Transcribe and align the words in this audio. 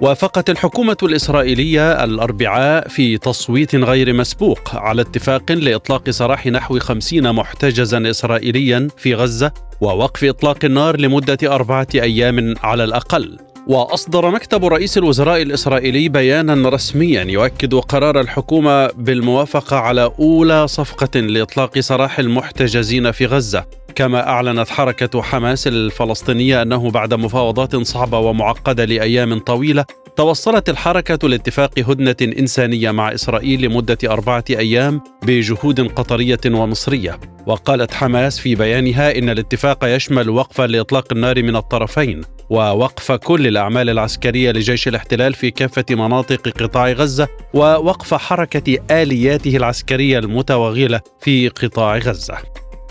وافقت 0.00 0.50
الحكومة 0.50 0.96
الإسرائيلية 1.02 2.04
الأربعاء 2.04 2.88
في 2.88 3.18
تصويت 3.18 3.74
غير 3.74 4.12
مسبوق 4.12 4.76
على 4.76 5.02
اتفاق 5.02 5.52
لإطلاق 5.52 6.10
سراح 6.10 6.46
نحو 6.46 6.78
خمسين 6.78 7.32
محتجزا 7.32 8.10
إسرائيليا 8.10 8.88
في 8.96 9.14
غزة. 9.14 9.67
ووقف 9.80 10.24
إطلاق 10.24 10.64
النار 10.64 11.00
لمدة 11.00 11.38
أربعة 11.54 11.86
أيام 11.94 12.54
على 12.62 12.84
الأقل. 12.84 13.38
وأصدر 13.66 14.30
مكتب 14.30 14.64
رئيس 14.64 14.98
الوزراء 14.98 15.42
الإسرائيلي 15.42 16.08
بيانا 16.08 16.68
رسميا 16.68 17.22
يؤكد 17.22 17.74
قرار 17.74 18.20
الحكومة 18.20 18.86
بالموافقة 18.86 19.76
على 19.76 20.10
أولى 20.18 20.68
صفقة 20.68 21.20
لإطلاق 21.20 21.78
سراح 21.78 22.18
المحتجزين 22.18 23.12
في 23.12 23.26
غزة. 23.26 23.64
كما 23.94 24.28
أعلنت 24.28 24.68
حركة 24.68 25.22
حماس 25.22 25.66
الفلسطينية 25.66 26.62
أنه 26.62 26.90
بعد 26.90 27.14
مفاوضات 27.14 27.76
صعبة 27.76 28.18
ومعقدة 28.18 28.84
لأيام 28.84 29.38
طويلة 29.38 29.84
توصلت 30.18 30.68
الحركة 30.68 31.28
لاتفاق 31.28 31.78
هدنة 31.78 32.16
إنسانية 32.22 32.90
مع 32.90 33.14
إسرائيل 33.14 33.62
لمدة 33.62 33.98
أربعة 34.04 34.44
أيام 34.50 35.00
بجهود 35.22 35.80
قطرية 35.80 36.40
ومصرية. 36.46 37.20
وقالت 37.46 37.94
حماس 37.94 38.38
في 38.38 38.54
بيانها 38.54 39.18
إن 39.18 39.28
الاتفاق 39.28 39.78
يشمل 39.84 40.30
وقفا 40.30 40.66
لإطلاق 40.66 41.12
النار 41.12 41.42
من 41.42 41.56
الطرفين 41.56 42.20
ووقف 42.50 43.12
كل 43.12 43.46
الأعمال 43.46 43.90
العسكرية 43.90 44.50
لجيش 44.50 44.88
الاحتلال 44.88 45.34
في 45.34 45.50
كافة 45.50 45.84
مناطق 45.90 46.48
قطاع 46.48 46.92
غزة 46.92 47.28
ووقف 47.54 48.14
حركة 48.14 48.78
آلياته 48.90 49.56
العسكرية 49.56 50.18
المتوغلة 50.18 51.00
في 51.20 51.48
قطاع 51.48 51.98
غزة. 51.98 52.38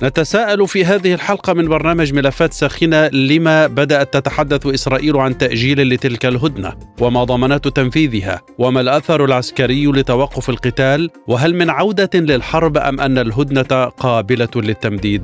نتساءل 0.04 0.68
في 0.68 0.86
هذه 0.86 1.14
الحلقة 1.14 1.54
من 1.54 1.68
برنامج 1.68 2.14
ملفات 2.14 2.54
ساخنة 2.54 3.08
لما 3.08 3.68
بدأت 3.68 4.14
تتحدث 4.14 4.66
إسرائيل 4.68 5.18
عن 5.18 5.38
تأجيل 5.38 5.90
لتلك 5.90 6.26
الهدنة 6.26 6.74
وما 7.02 7.24
ضمانات 7.24 7.68
تنفيذها 7.68 8.42
وما 8.58 8.82
الأثر 8.82 9.26
العسكري 9.26 9.86
لتوقف 9.86 10.50
القتال 10.50 11.10
وهل 11.28 11.56
من 11.56 11.70
عودة 11.70 12.10
للحرب 12.14 12.78
أم 12.78 13.00
أن 13.00 13.18
الهدنة 13.18 13.86
قابلة 13.86 14.50
للتمديد؟ 14.56 15.24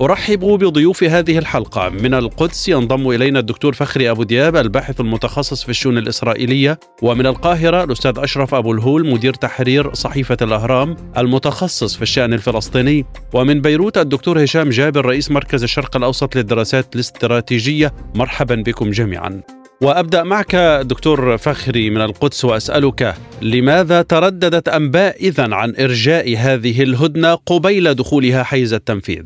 أرحب 0.00 0.40
بضيوف 0.40 1.04
هذه 1.04 1.38
الحلقة. 1.38 1.88
من 1.88 2.14
القدس 2.14 2.68
ينضم 2.68 3.10
إلينا 3.10 3.38
الدكتور 3.38 3.72
فخري 3.72 4.10
أبو 4.10 4.22
دياب 4.22 4.56
الباحث 4.56 5.00
المتخصص 5.00 5.62
في 5.62 5.68
الشؤون 5.68 5.98
الإسرائيلية 5.98 6.78
ومن 7.02 7.26
القاهرة 7.26 7.84
الأستاذ 7.84 8.12
أشرف 8.18 8.54
أبو 8.54 8.72
الهول 8.72 9.10
مدير 9.10 9.34
تحرير 9.34 9.94
صحيفة 9.94 10.36
الأهرام 10.42 10.96
المتخصص 11.18 11.96
في 11.96 12.02
الشأن 12.02 12.32
الفلسطيني. 12.32 13.06
ومن 13.32 13.60
بيروت 13.60 13.98
الدكتور 13.98 14.44
هشام 14.44 14.68
جابر 14.68 15.06
رئيس 15.06 15.30
مركز 15.30 15.62
الشرق 15.62 15.96
الأوسط 15.96 16.36
للدراسات 16.36 16.94
الاستراتيجية. 16.94 17.94
مرحبا 18.14 18.54
بكم 18.54 18.90
جميعا. 18.90 19.40
وأبدأ 19.82 20.22
معك 20.22 20.56
دكتور 20.84 21.36
فخري 21.36 21.90
من 21.90 22.00
القدس 22.00 22.44
وأسألك 22.44 23.14
لماذا 23.42 24.02
ترددت 24.02 24.68
انباء 24.68 25.16
اذا 25.20 25.54
عن 25.54 25.74
إرجاء 25.80 26.36
هذه 26.36 26.82
الهدنة 26.82 27.34
قبيل 27.34 27.94
دخولها 27.94 28.42
حيز 28.42 28.72
التنفيذ؟ 28.72 29.24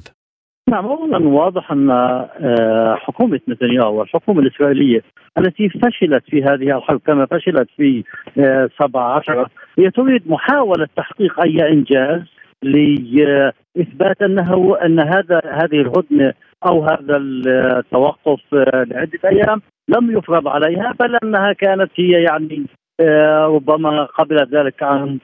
نعم 0.69 0.87
اولا 0.87 1.29
واضح 1.29 1.73
أن 1.73 1.91
آه، 1.91 2.95
حكومة 2.95 3.41
نتنياهو 3.49 3.99
والحكومة 3.99 4.41
الإسرائيلية 4.41 5.03
التي 5.39 5.69
فشلت 5.69 6.25
في 6.31 6.43
هذه 6.43 6.77
الحرب 6.77 7.01
كما 7.07 7.27
فشلت 7.27 7.69
في 7.77 8.05
17 8.79 9.41
آه، 9.41 9.47
هي 9.79 9.91
تريد 9.91 10.31
محاولة 10.31 10.89
تحقيق 10.97 11.41
أي 11.41 11.73
إنجاز 11.73 12.21
لاثبات 12.63 14.23
أنه 14.23 14.77
أن 14.85 15.01
هذا 15.01 15.41
هذه 15.45 15.81
الهدنة 15.81 16.33
أو 16.67 16.85
هذا 16.85 17.17
التوقف 17.17 18.41
آه، 18.55 18.85
لعدة 18.85 19.19
أيام 19.25 19.63
لم 19.89 20.19
يفرض 20.19 20.49
عليها 20.49 20.95
بل 21.01 21.17
أنها 21.25 21.53
كانت 21.53 21.91
هي 21.97 22.23
يعني 22.23 22.67
ربما 23.47 24.05
قبلت 24.05 24.55
ذلك 24.55 24.83
عن 24.83 25.19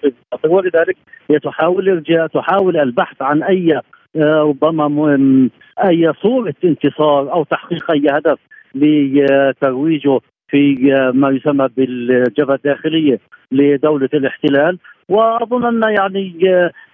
ولذلك 0.44 0.96
هي 1.30 1.38
تحاول 1.38 1.88
إرجاء 1.88 2.26
تحاول 2.26 2.76
البحث 2.76 3.22
عن 3.22 3.42
أي 3.42 3.80
ربما 4.16 5.48
أي 5.84 6.12
صورة 6.22 6.54
انتصار 6.64 7.32
أو 7.32 7.44
تحقيق 7.44 7.90
أي 7.90 8.06
هدف 8.10 8.38
لترويجه 8.74 10.20
في 10.48 10.74
ما 11.14 11.30
يسمى 11.30 11.68
بالجبهة 11.76 12.54
الداخلية 12.54 13.20
لدولة 13.52 14.08
الاحتلال. 14.14 14.78
وأظن 15.08 15.64
أن 15.84 15.94
يعني 15.94 16.34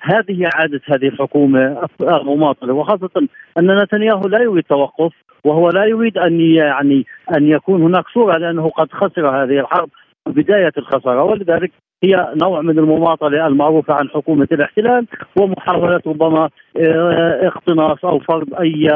هذه 0.01 0.51
عاده 0.55 0.81
هذه 0.87 1.09
الحكومة 1.09 1.89
المماطله 2.01 2.75
وخاصة 2.75 3.29
أن 3.59 3.83
نتنياهو 3.83 4.29
لا 4.29 4.39
يريد 4.39 4.65
توقف 4.65 5.13
وهو 5.45 5.71
لا 5.71 5.85
يريد 5.85 6.19
أن 6.19 6.41
يعني 6.41 7.07
أن 7.37 7.49
يكون 7.49 7.83
هناك 7.83 8.05
صورة 8.15 8.37
لأنه 8.37 8.69
قد 8.69 8.93
خسر 8.93 9.29
هذه 9.29 9.61
الحرب 9.61 9.89
بداية 10.27 10.73
الخسارة. 10.79 11.25
ولذلك 11.25 11.73
هي 12.05 12.33
نوع 12.43 12.61
من 12.61 12.79
المماطلة 12.79 13.47
المعروفة 13.47 13.95
عن 13.95 14.09
حكومة 14.09 14.49
الاحتلال 14.53 15.07
ومحاوله 15.37 16.01
ربما 16.07 16.49
آه، 16.77 17.47
اقتناص 17.47 18.05
أو 18.05 18.19
فرض 18.19 18.55
أي 18.55 18.91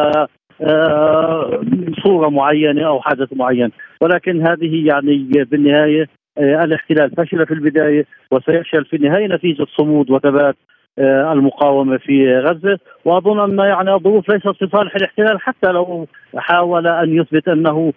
آه، 0.60 1.60
صورة 2.04 2.28
معينة 2.28 2.86
أو 2.86 3.00
حدث 3.00 3.28
معين. 3.32 3.72
ولكن 4.00 4.46
هذه 4.46 4.86
يعني 4.86 5.44
بالنهاية 5.50 6.08
آه، 6.38 6.64
الاحتلال 6.64 7.10
فشل 7.10 7.46
في 7.46 7.54
البداية 7.54 8.06
وسيفشل 8.30 8.84
في 8.84 8.96
النهاية 8.96 9.26
نتيجة 9.26 9.66
صمود 9.76 10.10
وثبات 10.10 10.56
المقاومة 10.98 11.98
في 11.98 12.38
غزة. 12.38 12.78
وأظن 13.04 13.40
أن 13.40 13.58
يعني 13.68 13.94
الظروف 13.94 14.28
ليست 14.28 14.48
في 14.48 14.68
صالح 14.72 14.96
الاحتلال 14.96 15.40
حتى 15.40 15.72
لو 15.72 16.06
حاول 16.36 16.86
أن 16.86 17.16
يثبت 17.16 17.48
أنه 17.48 17.92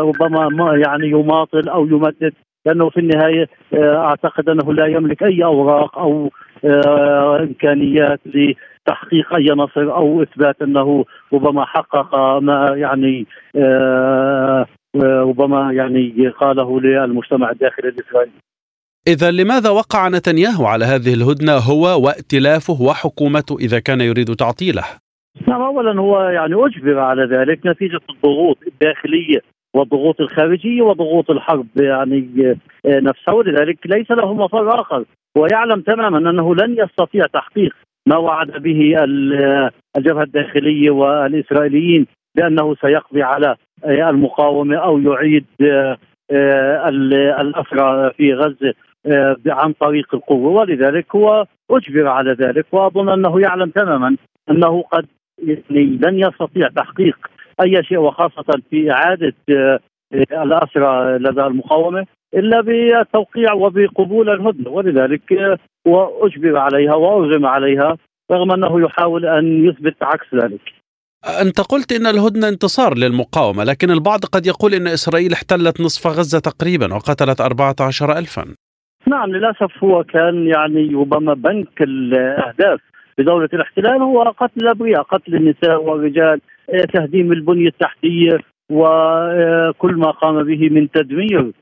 ربما 0.00 0.76
يعني 0.76 1.10
يماطل 1.10 1.68
أو 1.68 1.86
يمدد 1.86 2.32
لأنه 2.68 2.90
في 2.90 3.00
النهاية 3.00 3.48
آه، 3.74 3.96
أعتقد 3.96 4.48
أنه 4.48 4.72
لا 4.72 4.86
يملك 4.86 5.22
أي 5.22 5.44
أوراق 5.44 5.98
أو 5.98 6.30
آه، 6.64 7.38
إمكانيات 7.40 8.20
لتحقيق 8.26 9.34
أي 9.34 9.46
نصر 9.56 9.94
أو 9.94 10.22
إثبات 10.22 10.62
أنه 10.62 11.04
ربما 11.32 11.64
حقق 11.64 12.16
ما 12.38 12.74
يعني 12.76 13.26
آه، 13.56 14.66
ربما 15.04 15.72
يعني 15.72 16.28
قاله 16.28 16.80
للمجتمع 16.80 17.50
الداخلي 17.50 17.88
الإسرائيلي. 17.88 18.32
إذا 19.08 19.30
لماذا 19.30 19.70
وقع 19.70 20.08
نتنياهو 20.08 20.66
على 20.66 20.84
هذه 20.84 21.14
الهدنة 21.14 21.52
هو 21.52 22.04
وائتلافه 22.06 22.82
وحكومته 22.82 23.56
إذا 23.58 23.78
كان 23.78 24.00
يريد 24.00 24.34
تعطيله؟ 24.34 24.84
نعم 25.48 25.62
أولا 25.62 26.00
هو 26.00 26.20
يعني 26.20 26.54
أجبر 26.54 26.98
على 26.98 27.22
ذلك 27.36 27.66
نتيجة 27.66 28.00
الضغوط 28.10 28.58
الداخلية 28.66 29.40
والضغوط 29.74 30.20
الخارجية 30.20 30.82
وضغوط 30.82 31.30
الحرب 31.30 31.66
يعني 31.76 32.56
آه، 32.86 33.00
نفسها. 33.00 33.34
ولذلك 33.34 33.78
ليس 33.86 34.10
له 34.10 34.34
مفر 34.34 34.80
آخر. 34.80 35.04
ويعلم 35.36 35.80
تماما 35.80 36.30
أنه 36.30 36.54
لن 36.54 36.76
يستطيع 36.78 37.26
تحقيق 37.26 37.74
ما 38.06 38.16
وعد 38.16 38.50
به 38.50 38.94
آه، 38.98 39.70
الجبهة 39.98 40.22
الداخلية 40.22 40.90
والإسرائيليين 40.90 42.06
بأنه 42.36 42.74
سيقضي 42.74 43.22
على 43.22 43.56
آه، 43.84 44.10
المقاومة 44.10 44.76
أو 44.76 44.98
يعيد 44.98 45.44
الأسرى 47.40 48.12
في 48.16 48.34
غزة 48.34 48.74
عن 49.46 49.72
طريق 49.72 50.14
القوة. 50.14 50.50
ولذلك 50.50 51.14
هو 51.14 51.46
أجبر 51.70 52.06
على 52.06 52.32
ذلك. 52.32 52.66
وأظن 52.72 53.08
أنه 53.08 53.40
يعلم 53.40 53.70
تماما 53.70 54.16
أنه 54.50 54.82
قد 54.82 55.06
يعني 55.38 55.98
لن 56.02 56.18
يستطيع 56.18 56.68
تحقيق 56.68 57.18
أي 57.60 57.84
شيء 57.84 57.98
وخاصة 57.98 58.62
في 58.70 58.92
إعادة 58.92 59.34
آه، 59.50 59.80
الاسرى 60.14 61.18
لدى 61.18 61.40
المقاومة 61.40 62.06
إلا 62.34 62.60
بالتوقيع 62.60 63.52
وبقبول 63.52 64.30
الهدنة 64.30 64.70
ولذلك 64.70 65.32
آه، 65.32 65.58
هو 65.88 66.26
اجبر 66.26 66.56
عليها 66.56 66.94
وارغم 66.94 67.46
عليها 67.46 67.96
رغم 68.32 68.52
أنه 68.52 68.80
يحاول 68.80 69.26
أن 69.26 69.68
يثبت 69.68 69.96
عكس 70.02 70.34
ذلك. 70.34 70.60
أنت 71.42 71.60
قلت 71.60 71.92
إن 71.92 72.06
الهدنة 72.06 72.48
انتصار 72.48 72.98
للمقاومة 72.98 73.64
لكن 73.64 73.90
البعض 73.90 74.20
قد 74.32 74.46
يقول 74.46 74.74
إن 74.74 74.86
إسرائيل 74.86 75.32
احتلت 75.32 75.80
نصف 75.80 76.06
غزة 76.06 76.38
تقريبا 76.38 76.94
وقتلت 76.94 77.40
14 77.40 78.18
ألفا 78.18 78.44
نعم 79.06 79.30
للأسف 79.30 79.84
هو 79.84 80.04
كان 80.04 80.46
يعني 80.46 80.94
ربما 80.94 81.34
بنك 81.34 81.82
الأهداف 81.82 82.80
بدولة 83.18 83.48
الاحتلال 83.52 84.02
هو 84.02 84.22
قتل 84.22 84.60
الأبرياء 84.60 85.02
قتل 85.02 85.34
النساء 85.34 85.82
والرجال 85.82 86.40
تهديم 86.94 87.32
البنية 87.32 87.68
التحتية 87.68 88.38
وكل 88.70 89.94
ما 89.94 90.10
قام 90.10 90.42
به 90.42 90.68
من 90.70 90.90
تدمير 90.90 91.52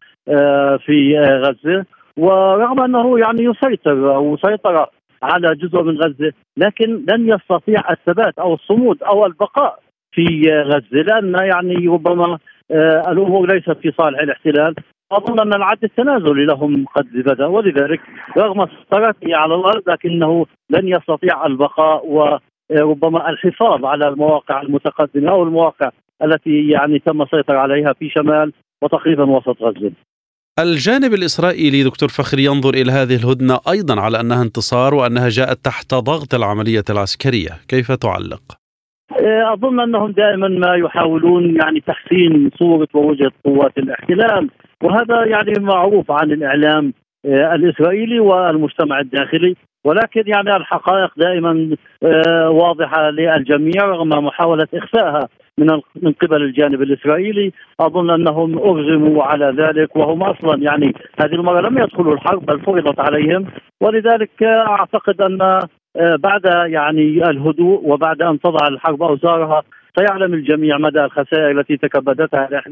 في 0.86 1.18
غزة. 1.18 1.84
ورغم 2.16 2.80
أنه 2.80 3.18
يعني 3.18 3.44
يسيطر 3.44 4.14
أو 4.14 4.36
سيطر 4.36 4.86
على 5.22 5.54
جزء 5.54 5.82
من 5.82 5.98
غزة 5.98 6.32
لكن 6.56 7.04
لن 7.08 7.28
يستطيع 7.28 7.90
الثبات 7.90 8.38
أو 8.38 8.54
الصمود 8.54 9.02
أو 9.02 9.26
البقاء 9.26 9.78
في 10.12 10.50
غزة 10.62 11.02
لأن 11.02 11.34
يعني 11.34 11.88
ربما 11.88 12.38
الأمور 13.08 13.54
ليست 13.54 13.70
في 13.70 13.92
صالح 13.98 14.20
الاحتلال. 14.20 14.74
أظن 15.12 15.40
أن 15.40 15.54
العد 15.54 15.84
التنازلي 15.84 16.44
لهم 16.44 16.84
قد 16.94 17.06
بدأ 17.12 17.46
ولذلك 17.46 18.00
رغم 18.38 18.66
سيطرته 18.66 19.36
على 19.36 19.54
الأرض 19.54 19.82
لكنه 19.86 20.46
لن 20.70 20.88
يستطيع 20.88 21.46
البقاء 21.46 22.06
وربما 22.70 23.30
الحفاظ 23.30 23.84
على 23.84 24.08
المواقع 24.08 24.62
المتقدمة 24.62 25.30
أو 25.30 25.42
المواقع 25.42 25.90
التي 26.24 26.68
يعني 26.68 26.98
تم 26.98 27.22
السيطرة 27.22 27.58
عليها 27.58 27.92
في 27.92 28.10
شمال 28.10 28.52
وتقريبا 28.82 29.24
وسط 29.24 29.62
غزة. 29.62 29.92
الجانب 30.58 31.14
الإسرائيلي 31.14 31.82
دكتور 31.82 32.08
فخري 32.08 32.44
ينظر 32.44 32.74
إلى 32.74 32.92
هذه 32.92 33.16
الهدنة 33.16 33.58
أيضا 33.68 34.00
على 34.00 34.20
أنها 34.20 34.42
انتصار 34.42 34.94
وأنها 34.94 35.28
جاءت 35.28 35.64
تحت 35.64 35.94
ضغط 35.94 36.34
العملية 36.34 36.84
العسكرية، 36.90 37.50
كيف 37.68 37.92
تعلق؟ 37.92 38.42
أظن 39.52 39.80
أنهم 39.80 40.10
دائما 40.10 40.48
ما 40.48 40.74
يحاولون 40.74 41.56
يعني 41.56 41.80
تحسين 41.80 42.50
صورة 42.58 42.88
ووجهه 42.94 43.32
قوات 43.44 43.78
الاحتلال 43.78 44.50
وهذا 44.82 45.24
يعني 45.24 45.52
معروف 45.58 46.10
عن 46.10 46.32
الإعلام 46.32 46.86
آه، 46.86 47.05
الإسرائيلي 47.26 48.20
والمجتمع 48.20 49.00
الداخلي. 49.00 49.56
ولكن 49.84 50.22
يعني 50.26 50.56
الحقائق 50.56 51.10
دائما 51.16 51.76
آه، 52.02 52.50
واضحة 52.50 53.10
للجميع 53.10 53.84
رغم 53.84 54.08
محاولة 54.08 54.68
إخفائها 54.74 55.28
من 55.58 55.66
من 56.02 56.12
قبل 56.12 56.42
الجانب 56.42 56.82
الإسرائيلي. 56.82 57.52
أظن 57.80 58.10
أنهم 58.10 58.58
ارغموا 58.58 59.24
على 59.24 59.54
ذلك 59.56 59.96
وهم 59.96 60.22
أصلا 60.22 60.62
يعني 60.62 60.94
هذه 61.20 61.34
المرة 61.34 61.60
لم 61.60 61.78
يدخلوا 61.78 62.14
الحرب 62.14 62.46
بل 62.46 62.60
فرضت 62.60 63.00
عليهم. 63.00 63.46
ولذلك 63.80 64.42
أعتقد 64.42 65.20
أن 65.20 65.60
آه، 65.96 66.16
بعد 66.16 66.44
يعني 66.66 67.30
الهدوء 67.30 67.80
وبعد 67.84 68.22
أن 68.22 68.40
تضع 68.40 68.68
الحرب 68.68 69.02
أوزارها 69.02 69.62
سيعلم 69.98 70.34
الجميع 70.34 70.78
مدى 70.78 71.04
الخسائر 71.04 71.50
التي 71.50 71.76
تكبدتها 71.76 72.48
آه، 72.52 72.62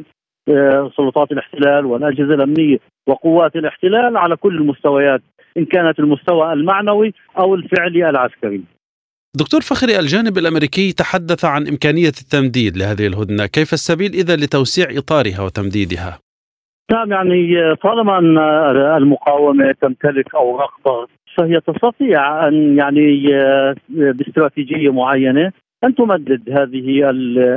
سلطات 0.96 1.32
الاحتلال 1.32 1.86
والأجهزة 1.86 2.34
الأمنية 2.34 2.78
وقوات 3.06 3.56
الاحتلال 3.56 4.16
على 4.16 4.36
كل 4.36 4.56
المستويات 4.56 5.22
إن 5.56 5.64
كانت 5.64 5.98
المستوى 5.98 6.52
المعنوي 6.52 7.14
أو 7.38 7.54
الفعلي 7.54 8.10
العسكري. 8.10 8.62
دكتور 9.36 9.60
فخري 9.60 9.98
الجانب 9.98 10.38
الأمريكي 10.38 10.92
تحدث 10.92 11.44
عن 11.44 11.68
إمكانية 11.68 12.14
التمديد 12.22 12.76
لهذه 12.76 13.06
الهدنة، 13.06 13.46
كيف 13.46 13.72
السبيل 13.72 14.12
إذا 14.12 14.36
لتوسيع 14.36 14.86
إطارها 14.98 15.40
وتمديدها؟ 15.40 16.18
نعم 16.92 17.12
يعني 17.12 17.74
طالما 17.82 18.18
أن 18.18 18.38
المقاومة 18.96 19.74
تمتلك 19.82 20.34
اوراق 20.34 20.70
ضغط 20.84 21.10
فهي 21.36 21.60
تستطيع 21.60 22.48
أن 22.48 22.78
يعني 22.78 23.34
آه، 23.34 23.74
باستراتيجية 23.88 24.92
معينة 24.92 25.52
أن 25.84 25.94
تمدد 25.94 26.50
هذه 26.50 27.10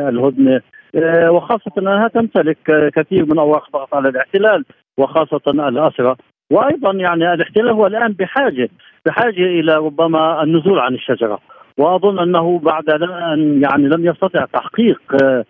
الهدنة 0.10 0.62
آه، 0.96 1.32
وخاصة 1.32 1.72
أنها 1.78 2.08
تمتلك 2.08 2.92
كثير 2.96 3.26
من 3.26 3.40
اوراق 3.40 3.72
ضغط 3.74 3.94
على 3.96 4.10
الاحتلال 4.10 4.66
وخاصة 4.98 5.42
الاسرى 5.48 6.16
وأيضا 6.52 6.94
يعني 6.94 7.34
الاحتلال 7.34 7.70
هو 7.70 7.88
الآن 7.88 8.12
بحاجة 8.12 8.70
بحاجة 9.06 9.44
إلى 9.44 9.76
ربما 9.76 10.44
النزول 10.44 10.80
عن 10.80 10.94
الشجرة. 10.94 11.40
وأظن 11.78 12.20
أنه 12.20 12.60
بعد 12.60 12.90
أن 12.90 13.62
يعني 13.64 13.88
لم 13.88 14.06
يستطع 14.06 14.46
تحقيق 14.46 15.02
آه، 15.24 15.46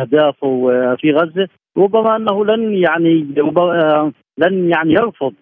أهدافه 0.00 0.70
في 1.00 1.12
غزة 1.12 1.48
ربما 1.78 2.16
أنه 2.16 2.44
لن 2.44 2.74
يعني 2.74 3.26
لن 4.38 4.70
يعني 4.70 4.92
يرفض 4.92 5.32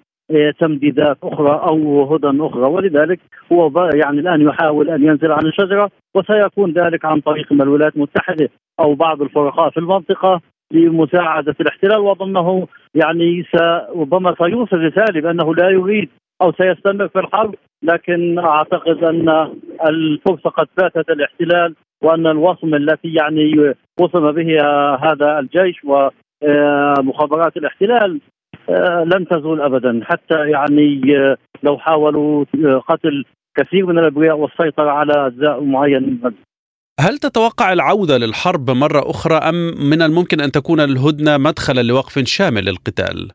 تمديدات 0.58 1.16
أخرى 1.22 1.60
أو 1.68 2.04
هدى 2.14 2.46
أخرى. 2.46 2.62
ولذلك 2.62 3.20
هو 3.52 3.90
يعني 3.94 4.20
الآن 4.20 4.40
يحاول 4.40 4.90
أن 4.90 5.04
ينزل 5.04 5.32
عن 5.32 5.46
الشجرة 5.46 5.90
وسيكون 6.14 6.72
ذلك 6.72 7.04
عن 7.04 7.20
طريق 7.20 7.52
من 7.52 7.62
الولايات 7.62 7.96
المتحدة 7.96 8.48
أو 8.80 8.94
بعض 8.94 9.22
الفرقاء 9.22 9.70
في 9.70 9.76
المنطقة 9.76 10.40
لمساعدة 10.72 11.54
الاحتلال. 11.60 11.98
واظنه 11.98 12.66
يعني 12.94 13.44
ربما 13.96 14.34
سيوصل 14.38 14.76
رساله 14.76 15.20
بانه 15.20 15.54
لا 15.54 15.70
يريد 15.70 16.08
أو 16.42 16.52
سيستمر 16.52 17.08
في 17.08 17.18
الحرب 17.18 17.54
لكن 17.82 18.38
أعتقد 18.38 19.04
أن 19.04 19.50
الفرصة 19.88 20.50
قد 20.50 20.66
فاتت 20.76 21.10
الاحتلال 21.10 21.74
وأن 22.02 22.26
الوصم 22.26 22.74
التي 22.74 23.14
يعني 23.14 23.74
وصم 24.00 24.32
به 24.32 24.62
هذا 25.02 25.38
الجيش 25.38 25.84
ومخابرات 25.84 27.56
الاحتلال 27.56 28.12
آه، 28.14 28.39
لن 29.04 29.26
تزول 29.30 29.60
ابدا 29.60 30.00
حتى 30.04 30.50
يعني 30.50 31.00
آه، 31.16 31.36
لو 31.62 31.78
حاولوا 31.78 32.44
آه، 32.64 32.78
قتل 32.88 33.24
كثير 33.56 33.86
من 33.86 33.98
الأبرياء 33.98 34.36
والسيطرة 34.36 34.90
على 34.90 35.12
أجزاء 35.26 35.64
معينه 35.64 36.06
من. 36.06 36.32
هل 37.00 37.18
تتوقع 37.18 37.72
العودة 37.72 38.18
للحرب 38.18 38.70
مرة 38.70 39.10
أخرى 39.10 39.34
أم 39.34 39.54
من 39.90 40.02
الممكن 40.02 40.40
أن 40.40 40.50
تكون 40.50 40.80
الهدنة 40.80 41.36
مدخلا 41.38 41.82
لوقف 41.82 42.18
شامل 42.18 42.64
للقتال؟ 42.64 43.30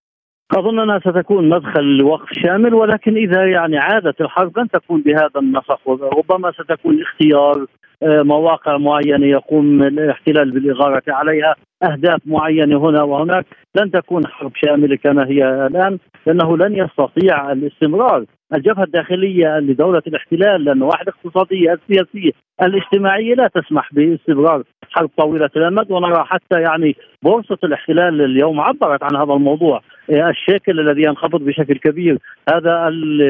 اظن 0.52 0.80
انها 0.80 1.00
ستكون 1.00 1.50
مدخل 1.50 1.84
لوقف 1.84 2.28
شامل 2.34 2.74
ولكن 2.74 3.18
إذا 3.18 3.46
يعني 3.46 3.78
عادت 3.78 4.22
الحرب 4.22 4.60
لن 4.60 4.70
تكون 4.70 5.02
بهذا 5.02 5.40
النسق 5.40 5.90
ربما 5.90 6.52
ستكون 6.52 7.02
اختيار 7.02 7.66
مواقع 8.04 8.78
معينة 8.78 9.26
يقوم 9.28 9.84
الاحتلال 9.84 10.52
بالإغارة 10.52 11.04
عليها 11.08 11.56
أهداف 11.84 12.20
معينة 12.26 12.90
هنا 12.90 13.04
وهناك. 13.04 13.46
لن 13.76 13.92
تكون 13.92 14.28
حرب 14.28 14.52
شاملة 14.56 14.96
كما 14.96 15.28
هي 15.28 15.68
الآن 15.68 15.98
لأنه 16.26 16.58
لن 16.58 16.76
يستطيع 16.76 17.52
الاستمرار. 17.52 18.26
الجبهة 18.56 18.84
الداخلية 18.84 19.60
لدولة 19.60 20.02
الاحتلال 20.08 20.64
لأن 20.64 20.82
واحدة 20.82 21.14
الاقتصاديه 21.24 21.74
السياسيه 21.74 22.32
الاجتماعية 22.62 23.36
لا 23.36 23.48
تسمح 23.48 23.94
باستمرار 23.94 24.64
حرب 24.92 25.10
طويلة 25.18 25.50
الأمد. 25.56 25.92
ونرى 25.92 26.24
حتى 26.26 26.62
يعني 26.62 26.96
بورصة 27.24 27.58
الاحتلال 27.64 28.22
اليوم 28.22 28.62
عبرت 28.62 29.04
عن 29.04 29.16
هذا 29.16 29.34
الموضوع. 29.34 29.82
الشكل 30.10 30.80
الذي 30.80 31.02
ينخفض 31.02 31.42
بشكل 31.42 31.78
كبير 31.78 32.18
هذا 32.50 32.90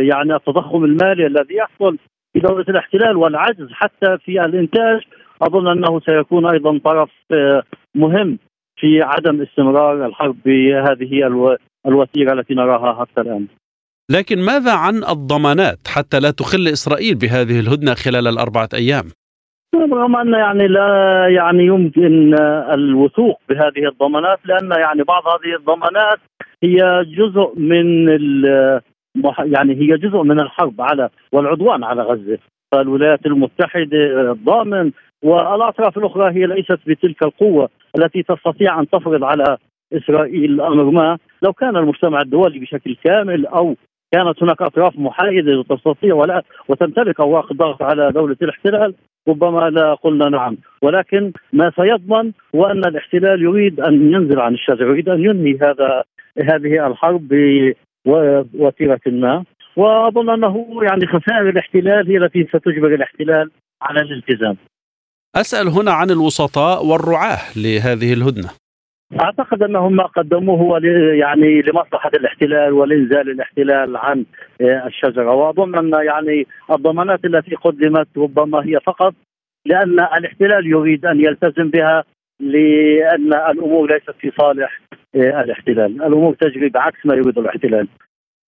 يعني 0.09 0.35
التضخم 0.35 0.83
المالي 0.83 1.27
الذي 1.27 1.55
يحصل 1.55 1.97
في 2.35 2.41
دوله 2.41 2.65
الاحتلال 2.69 3.17
والعجز 3.17 3.67
حتى 3.71 4.17
في 4.25 4.41
الإنتاج 4.45 5.01
أظن 5.41 5.67
أنه 5.67 5.99
سيكون 5.99 6.45
أيضا 6.45 6.79
طرف 6.85 7.09
آه، 7.31 7.63
مهم 7.95 8.37
في 8.79 9.01
عدم 9.01 9.41
استمرار 9.41 10.05
الحرب 10.05 10.35
بهذه 10.45 11.27
الوتيره 11.87 12.33
التي 12.33 12.53
نراها 12.53 12.99
حتى 13.01 13.21
الآن. 13.21 13.47
لكن 14.11 14.39
ماذا 14.39 14.73
عن 14.73 14.95
الضمانات 14.95 15.79
حتى 15.87 16.19
لا 16.19 16.31
تخل 16.31 16.67
إسرائيل 16.67 17.15
بهذه 17.15 17.59
الهدنة 17.59 17.93
خلال 17.93 18.27
الأربعة 18.27 18.69
أيام؟ 18.73 19.03
رغم 19.75 20.15
أن 20.15 20.33
يعني 20.33 20.67
لا 20.67 20.89
يعني 21.29 21.65
يمكن 21.65 22.35
الوثوق 22.73 23.39
بهذه 23.49 23.87
الضمانات 23.91 24.39
لأن 24.45 24.71
يعني 24.71 25.03
بعض 25.03 25.23
هذه 25.27 25.55
الضمانات 25.59 26.19
هي 26.63 27.05
جزء 27.17 27.53
من 27.59 28.09
يعني 29.39 29.75
هي 29.75 29.97
جزء 29.97 30.23
من 30.23 30.39
الحرب 30.39 30.81
على 30.81 31.09
والعدوان 31.31 31.83
على 31.83 32.01
غزة. 32.01 32.37
الولايات 32.73 33.25
المتحدة 33.25 34.31
الضامن 34.31 34.91
والأطراف 35.23 35.97
الأخرى 35.97 36.33
هي 36.33 36.45
ليست 36.45 36.79
بتلك 36.87 37.23
القوة 37.23 37.69
التي 37.97 38.23
تستطيع 38.23 38.79
أن 38.79 38.89
تفرض 38.89 39.23
على 39.23 39.57
إسرائيل 39.93 40.61
أمر 40.61 40.83
ما. 40.83 41.17
لو 41.41 41.53
كان 41.53 41.77
المجتمع 41.77 42.21
الدولي 42.21 42.59
بشكل 42.59 42.95
كامل 43.03 43.45
أو 43.45 43.75
كانت 44.11 44.43
هناك 44.43 44.61
أطراف 44.61 44.99
محايدة 44.99 45.63
تستطيع 45.63 46.15
ولا 46.15 46.43
وتمتلك 46.67 47.19
أوراق 47.19 47.51
الضغط 47.51 47.81
على 47.81 48.11
دولة 48.11 48.37
الاحتلال 48.41 48.93
ربما 49.27 49.69
لا 49.69 49.93
قلنا 49.93 50.29
نعم. 50.29 50.57
ولكن 50.81 51.31
ما 51.53 51.71
سيضمن 51.75 52.31
هو 52.55 52.65
أن 52.65 52.85
الاحتلال 52.85 53.41
يريد 53.41 53.79
أن 53.79 54.13
ينزل 54.13 54.39
عن 54.39 54.53
الشجره 54.53 54.85
يريد 54.85 55.09
أن 55.09 55.23
ينهي 55.23 55.57
هذا 55.61 56.03
هذه 56.37 56.87
الحرب 56.87 57.33
بوتيره 58.05 59.01
ما 59.07 59.43
وأظن 59.75 60.29
أنه 60.29 60.83
يعني 60.83 61.07
خسائر 61.07 61.49
الاحتلال 61.49 62.07
هي 62.07 62.17
التي 62.17 62.43
ستجبر 62.43 62.93
الاحتلال 62.93 63.51
على 63.81 64.01
الالتزام. 64.01 64.57
أسأل 65.35 65.67
هنا 65.67 65.91
عن 65.91 66.09
الوسطاء 66.09 66.85
والرعاة 66.85 67.39
لهذه 67.55 68.13
الهدنة. 68.13 68.49
أعتقد 69.21 69.63
أنهم 69.63 69.95
ما 69.95 70.03
قدموه 70.03 70.59
هو 70.59 70.77
يعني 71.13 71.61
لمصلحة 71.61 72.11
الاحتلال 72.13 72.73
ولإنزال 72.73 73.29
الاحتلال 73.29 73.97
عن 73.97 74.25
آه، 74.61 74.87
الشجرة 74.87 75.31
وأظن 75.31 75.75
أن 75.75 76.05
يعني 76.05 76.47
الضمانات 76.71 77.25
التي 77.25 77.55
قدمت 77.55 78.07
ربما 78.17 78.65
هي 78.65 78.79
فقط 78.79 79.13
لأن 79.65 79.99
الاحتلال 79.99 80.67
يريد 80.67 81.05
أن 81.05 81.19
يلتزم 81.19 81.69
بها 81.69 82.03
لأن 82.39 83.33
الأمور 83.33 83.93
ليست 83.93 84.15
في 84.19 84.31
صالح 84.39 84.81
آه، 85.15 85.43
الاحتلال، 85.43 86.03
الأمور 86.03 86.33
تجري 86.33 86.69
بعكس 86.69 87.05
ما 87.05 87.15
يريد 87.15 87.37
الاحتلال. 87.37 87.87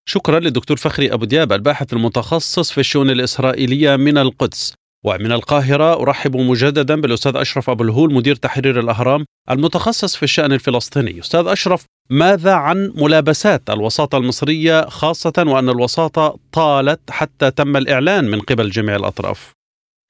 شكرا 0.05 0.39
للدكتور 0.39 0.77
فخري 0.77 1.13
أبو 1.13 1.25
دياب 1.25 1.51
الباحث 1.51 1.93
المتخصص 1.93 2.71
في 2.71 2.77
الشؤون 2.77 3.09
الإسرائيلية 3.09 3.95
من 3.95 4.17
القدس. 4.17 4.75
ومن 5.05 5.31
القاهرة 5.31 6.01
أرحب 6.01 6.37
مجددا 6.37 7.01
بالأستاذ 7.01 7.35
أشرف 7.35 7.69
أبو 7.69 7.83
الهول 7.83 8.13
مدير 8.13 8.35
تحرير 8.35 8.79
الأهرام 8.79 9.25
المتخصص 9.51 10.15
في 10.15 10.23
الشأن 10.23 10.53
الفلسطيني 10.53 11.19
أستاذ 11.19 11.47
أشرف 11.47 11.85
ماذا 12.09 12.53
عن 12.53 12.93
ملابسات 12.95 13.69
الوساطة 13.69 14.17
المصرية 14.17 14.81
خاصة 14.81 15.33
وأن 15.37 15.69
الوساطة 15.69 16.39
طالت 16.51 17.11
حتى 17.11 17.51
تم 17.51 17.77
الإعلان 17.77 18.25
من 18.25 18.39
قبل 18.39 18.69
جميع 18.69 18.95
الأطراف 18.95 19.56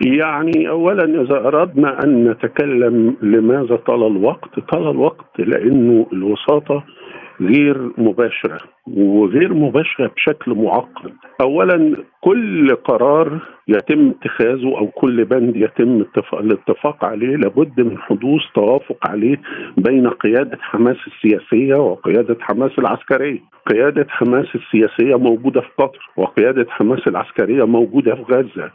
يعني 0.02 0.70
اولا 0.70 1.22
إذا 1.22 1.48
أردنا 1.48 2.04
أن 2.04 2.30
نتكلم 2.30 3.16
لماذا 3.22 3.76
طال 3.76 4.08
الوقت؟ 4.08 4.60
طال 4.60 4.90
الوقت 4.90 5.40
لأنه 5.40 6.08
الوساطة 6.14 6.84
غير 7.42 7.92
مباشرة. 7.98 8.60
وغير 8.96 9.54
مباشرة 9.54 10.12
بشكل 10.16 10.54
معقد 10.54 11.14
اولا 11.42 11.98
كل 12.22 12.76
قرار 12.76 13.40
يتم 13.68 14.10
اتخاذه 14.10 14.78
أو 14.78 14.88
كل 14.88 15.26
بند 15.26 15.56
يتم 15.56 16.06
الاتفاق 16.34 17.06
عليه 17.06 17.36
لابد 17.36 17.82
من 17.82 17.98
حدوث 17.98 18.42
توافق 18.56 19.10
عليه 19.10 19.42
بين 19.78 20.10
قيادة 20.10 20.58
حماس 20.62 20.98
السياسية 21.08 21.76
وقيادة 21.76 22.38
حماس 22.40 22.72
العسكرية. 22.80 23.40
قيادة 23.74 24.06
حماس 24.10 24.46
السياسية 24.56 25.16
موجودة 25.16 25.62
في 25.62 25.68
قطر 25.78 26.10
وقيادة 26.18 26.66
حماس 26.70 27.08
العسكرية 27.08 27.64
موجودة 27.64 28.16
في 28.16 28.22
غزة. 28.34 28.72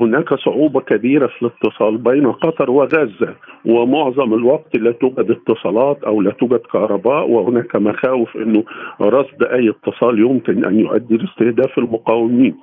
هناك 0.00 0.34
صعوبة 0.34 0.80
كبيرة 0.80 1.26
في 1.26 1.42
الاتصال 1.42 1.98
بين 1.98 2.32
قطر 2.32 2.70
وغزة 2.70 3.34
ومعظم 3.64 4.34
الوقت 4.34 4.76
لا 4.76 4.92
توجد 4.92 5.30
اتصالات 5.30 6.04
أو 6.04 6.20
لا 6.22 6.30
توجد 6.30 6.60
كهرباء 6.72 7.28
وهناك 7.30 7.76
مخاوف 7.76 8.36
إنه 8.36 8.64
رصد 9.08 9.42
أي 9.42 9.70
اتصال 9.70 10.18
يمكن 10.18 10.64
أن 10.64 10.80
يؤدي 10.80 11.16
لاستهداف 11.16 11.78
المقاومين. 11.78 12.54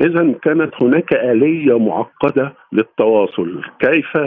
اذا 0.00 0.34
كانت 0.42 0.70
هناك 0.82 1.12
آلية 1.12 1.78
معقدة 1.78 2.52
للتواصل، 2.72 3.60
كيف 3.80 4.18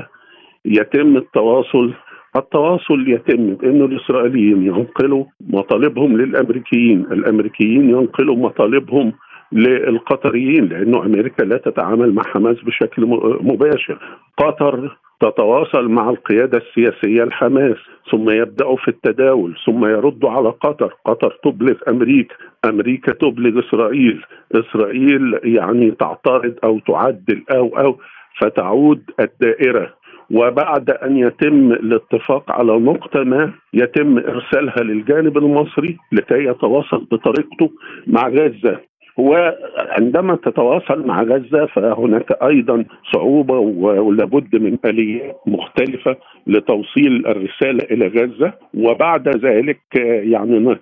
يتم 0.65 1.17
التواصل؟ 1.17 1.93
التواصل 2.35 3.09
يتم 3.09 3.53
بأن 3.53 3.81
الإسرائيليين 3.81 4.63
ينقلوا 4.63 5.25
مطالبهم 5.41 6.17
للأمريكيين 6.17 6.99
الأمريكيين 7.11 7.89
ينقلوا 7.89 8.35
مطالبهم 8.35 9.13
للقطريين 9.51 10.65
لأنه 10.65 11.05
أمريكا 11.05 11.43
لا 11.43 11.57
تتعامل 11.57 12.13
مع 12.13 12.23
حماس 12.23 12.55
بشكل 12.63 13.05
مباشر 13.41 13.99
قطر 14.37 14.97
تتواصل 15.19 15.87
مع 15.89 16.09
القيادة 16.09 16.57
السياسية 16.57 17.23
الحماس 17.23 17.77
ثم 18.11 18.29
يبدأوا 18.29 18.77
في 18.77 18.87
التداول 18.87 19.55
ثم 19.65 19.85
يردوا 19.85 20.29
على 20.29 20.49
قطر. 20.49 20.93
قطر 21.05 21.37
تبلغ 21.43 21.75
أمريكا 21.87 22.35
أمريكا 22.65 23.13
تبلغ 23.13 23.59
إسرائيل. 23.59 24.25
إسرائيل 24.55 25.39
يعني 25.43 25.91
تعترض 25.91 26.55
أو 26.63 26.79
تعدل 26.79 27.43
أو 27.51 27.67
أو 27.77 27.99
فتعود 28.41 29.01
الدائرة. 29.19 29.93
وبعد 30.31 30.89
أن 30.89 31.17
يتم 31.17 31.71
الاتفاق 31.71 32.51
على 32.51 32.79
نقطة 32.79 33.23
ما 33.23 33.53
يتم 33.73 34.17
إرسالها 34.17 34.83
للجانب 34.83 35.37
المصري 35.37 35.97
لكي 36.11 36.45
يتواصل 36.45 37.07
بطريقته 37.11 37.71
مع 38.07 38.27
غزة. 38.27 38.79
وعندما 39.17 40.35
تتواصل 40.35 41.07
مع 41.07 41.21
غزة 41.23 41.65
فهناك 41.65 42.31
أيضا 42.43 42.85
صعوبة 43.13 43.59
ولابد 43.99 44.55
من 44.55 44.77
اليات 44.85 45.37
مختلفة 45.47 46.15
لتوصيل 46.47 47.27
الرسالة 47.27 47.85
إلى 47.91 48.07
غزة. 48.07 48.53
وبعد 48.73 49.45
ذلك 49.45 49.79
يعني 50.23 50.77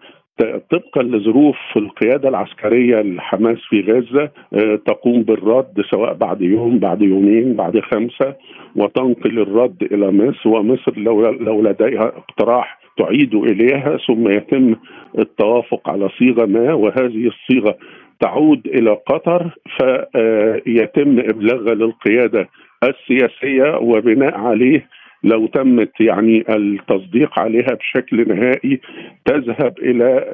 طبقا 0.69 1.03
لظروف 1.03 1.57
القيادة 1.75 2.29
العسكرية 2.29 3.01
لحماس 3.01 3.57
في 3.69 3.81
غزة 3.81 4.29
تقوم 4.75 5.23
بالرد 5.23 5.81
سواء 5.91 6.13
بعد 6.13 6.41
يوم 6.41 6.79
بعد 6.79 7.01
يومين 7.01 7.53
بعد 7.53 7.79
خمسة 7.79 8.35
وتنقل 8.75 9.39
الرد 9.39 9.87
إلى 9.91 10.11
مصر. 10.11 10.49
ومصر 10.49 10.93
لو 10.97 11.29
لو 11.29 11.61
لديها 11.61 12.07
اقتراح 12.07 12.79
تعيد 12.97 13.35
إليها 13.35 13.97
ثم 14.07 14.29
يتم 14.29 14.75
التوافق 15.19 15.89
على 15.89 16.09
صيغة 16.09 16.45
ما. 16.45 16.73
وهذه 16.73 17.27
الصيغة 17.27 17.77
تعود 18.23 18.67
إلى 18.67 18.91
قطر 19.07 19.49
فيتم 19.77 21.19
ابلاغها 21.19 21.73
للقيادة 21.75 22.49
السياسية 22.83 23.77
وبناء 23.77 24.37
عليه 24.37 24.87
لو 25.23 25.47
تمت 25.47 26.01
يعني 26.01 26.43
التصديق 26.49 27.39
عليها 27.39 27.73
بشكل 27.79 28.27
نهائي 28.27 28.79
تذهب 29.25 29.73
إلى 29.79 30.25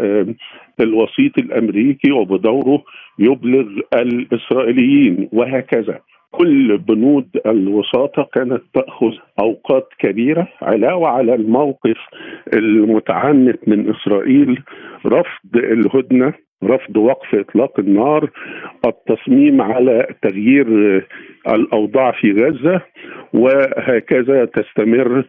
الوسيط 0.79 1.37
الأمريكي 1.37 2.11
وبدوره 2.11 2.83
يبلغ 3.19 3.67
الإسرائيليين 3.93 5.29
وهكذا. 5.33 5.99
كل 6.31 6.77
بنود 6.77 7.27
الوساطة 7.45 8.29
كانت 8.33 8.61
تأخذ 8.73 9.13
أوقات 9.39 9.87
كبيرة 9.99 10.47
علاوة 10.61 11.07
على 11.07 11.35
الموقف 11.35 11.97
المتعنت 12.53 13.67
من 13.67 13.89
إسرائيل 13.89 14.63
رفض 15.05 15.55
الهدنة 15.55 16.33
رفض 16.63 16.97
وقف 16.97 17.35
إطلاق 17.35 17.79
النار 17.79 18.29
التصميم 18.85 19.61
على 19.61 20.07
تغيير 20.21 20.67
الأوضاع 21.47 22.11
في 22.11 22.31
غزة 22.31 22.81
وهكذا 23.33 24.45
تستمر 24.45 25.23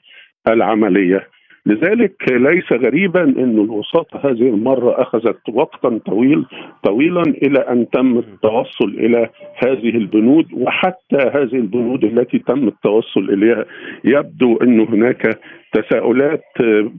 العملية. 0.49 1.28
لذلك 1.66 2.14
ليس 2.30 2.72
غريبا 2.72 3.22
إن 3.22 3.58
الوساطه 3.58 4.30
هذه 4.30 4.48
المرة 4.48 5.02
أخذت 5.02 5.48
وقتا 5.48 6.00
طويل 6.06 6.44
طويلا 6.84 7.22
إلى 7.22 7.58
أن 7.58 7.90
تم 7.90 8.18
التوصل 8.18 8.88
إلى 8.88 9.28
هذه 9.64 9.88
البنود 9.96 10.46
وحتى 10.52 11.16
هذه 11.34 11.54
البنود 11.54 12.04
التي 12.04 12.38
تم 12.38 12.68
التوصل 12.68 13.30
إليها 13.30 13.64
يبدو 14.04 14.56
إن 14.56 14.80
هناك 14.80 15.38
تساؤلات 15.72 16.44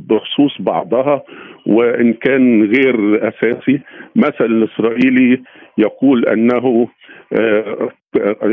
بخصوص 0.09 0.61
بعضها 0.61 1.21
وإن 1.67 2.13
كان 2.13 2.63
غير 2.63 3.27
أساسي. 3.27 3.79
مثل 4.15 4.45
الاسرائيلي 4.45 5.41
يقول 5.77 6.25
أنه 6.25 6.87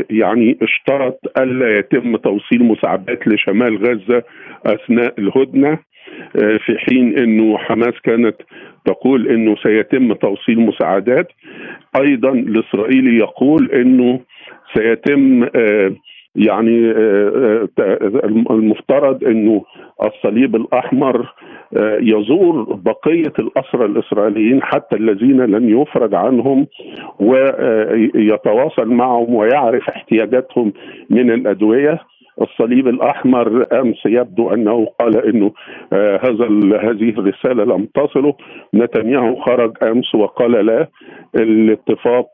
يعني 0.09 0.57
اشترط 0.61 1.19
ألا 1.39 1.77
يتم 1.79 2.15
توصيل 2.15 2.63
مساعدات 2.63 3.27
لشمال 3.27 3.77
غزة 3.77 4.23
أثناء 4.65 5.13
الهدنة. 5.19 5.79
في 6.65 6.77
حين 6.77 7.17
إنه 7.17 7.57
حماس 7.57 7.93
كانت 8.03 8.35
تقول 8.85 9.27
إنه 9.27 9.55
سيتم 9.63 10.13
توصيل 10.13 10.59
مساعدات. 10.59 11.27
أيضا 12.01 12.29
الإسرائيلي 12.31 13.17
يقول 13.17 13.71
إنه 13.71 14.19
سيتم 14.77 15.47
يعني 16.35 16.91
المفترض 18.51 19.23
إنه 19.23 19.63
الصليب 20.03 20.55
الأحمر 20.55 21.33
يزور 22.01 22.63
بقية 22.73 23.33
الأسرى 23.39 23.85
الإسرائيليين 23.85 24.63
حتى 24.63 24.95
الذين 24.95 25.41
لم 25.41 25.81
يفرج 25.81 26.15
عنهم 26.15 26.67
ويتواصل 27.19 28.87
معهم 28.87 29.33
ويعرف 29.33 29.89
احتياجاتهم 29.89 30.73
من 31.09 31.31
الأدوية. 31.31 31.99
الصليب 32.41 32.87
الأحمر 32.87 33.65
أمس 33.73 34.05
يبدو 34.05 34.49
أنه 34.49 34.85
قال 34.99 35.25
إنه 35.25 35.51
آه 35.93 36.19
هذا 36.23 36.45
هذه 36.89 37.09
الرسالة 37.09 37.63
لم 37.63 37.85
تصله. 37.85 38.33
نتنياهو 38.73 39.35
خرج 39.35 39.77
أمس 39.83 40.15
وقال 40.15 40.51
لا 40.65 40.87
الاتفاق 41.35 42.27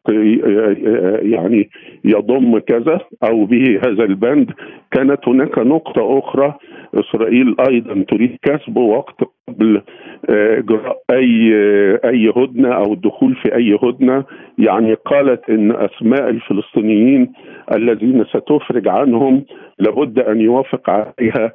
يعني 1.22 1.70
يضم 2.06 2.60
كذا 2.60 3.00
أو 3.30 3.46
به 3.46 3.80
هذا 3.88 4.04
البند. 4.04 4.52
كانت 4.92 5.28
هناك 5.28 5.58
نقطة 5.58 6.20
أخرى 6.20 6.54
إسرائيل 6.96 7.56
أيضا 7.70 8.06
تريد 8.10 8.38
كسب 8.42 8.78
وقت 8.78 9.16
قبل 9.50 9.82
اجراء 10.30 10.98
أي 11.12 11.54
أي 12.06 12.30
هدنة 12.36 12.70
أو 12.74 12.94
الدخول 12.94 13.36
في 13.36 13.56
أي 13.56 13.80
هدنة. 13.84 14.24
يعني 14.58 14.94
قالت 14.94 15.50
إن 15.50 15.72
أسماء 15.72 16.30
الفلسطينيين 16.30 17.32
الذين 17.76 18.26
ستفرج 18.26 18.88
عنهم 18.88 19.44
لابد 19.80 20.20
أن 20.20 20.42
يوافق 20.42 20.90
عليها 20.90 21.52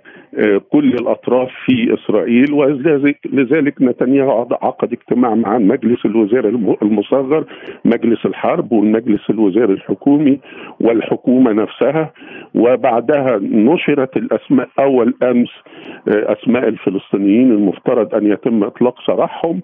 كل 0.70 0.88
الأطراف 0.94 1.48
في 1.66 1.94
إسرائيل. 1.94 2.52
ولذلك 2.52 3.82
نتنياهو 3.82 4.46
عقد 4.62 4.92
اجتماع 4.92 5.34
مع 5.34 5.58
مجلس 5.58 6.06
الوزراء 6.06 6.48
المصغر 6.82 7.44
مجلس 7.84 8.26
الحرب 8.26 8.72
والمجلس 8.72 9.30
الوزاري 9.30 9.72
الحكومي 9.72 10.40
والحكومة 10.80 11.52
نفسها. 11.52 12.12
وبعدها 12.54 13.38
نشرت 13.42 14.16
الأسماء 14.16 14.68
أول 14.80 15.14
أمس 15.22 15.50
أسماء 16.08 16.68
الفلسطينيين 16.68 17.52
المفترض 17.52 17.79
أن 18.14 18.26
يتم 18.26 18.64
إطلاق 18.64 18.94
سراحهم 19.06 19.60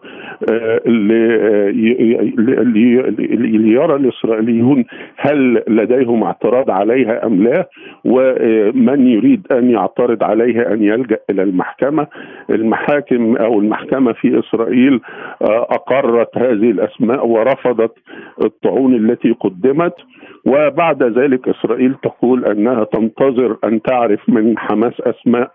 ليرى 3.57 3.97
الإسرائيليون 3.97 4.85
هل 5.17 5.63
لديهم 5.69 6.23
اعتراض 6.23 6.71
عليها 6.71 7.27
أم 7.27 7.43
لا 7.43 7.69
و 8.05 8.35
من 8.73 9.07
يريد 9.07 9.47
أن 9.53 9.71
يعترض 9.71 10.23
عليه 10.25 10.73
أن 10.73 10.83
يلجأ 10.83 11.19
إلى 11.31 11.43
المحكمة. 11.43 12.07
المحاكم 12.51 13.37
أو 13.37 13.61
المحكمة 13.61 14.13
في 14.13 14.39
إسرائيل 14.39 15.01
أقرت 15.43 16.39
هذه 16.39 16.71
الأسماء 16.71 17.27
ورفضت 17.27 17.93
الطعون 18.45 18.95
التي 18.95 19.31
قدمت. 19.41 19.95
وبعد 20.47 21.03
ذلك 21.03 21.49
إسرائيل 21.49 21.95
تقول 21.95 22.45
أنها 22.45 22.85
تنتظر 22.85 23.57
أن 23.65 23.83
تعرف 23.83 24.29
من 24.29 24.59
حماس 24.59 24.93
أسماء 25.01 25.51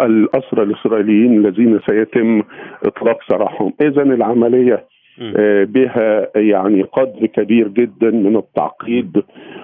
الأسرى 0.00 0.62
الإسرائيليين 0.62 1.46
الذين 1.46 1.80
سيتم 1.90 2.42
إطلاق 2.86 3.18
سراحهم 3.30 3.72
اذا 3.82 4.02
العملية 4.02 4.86
آه، 5.36 5.64
بها 5.64 6.28
يعني 6.36 6.82
قدر 6.82 7.26
كبير 7.26 7.68
جدا 7.68 8.10
من 8.10 8.36
التعقيد 8.36 9.22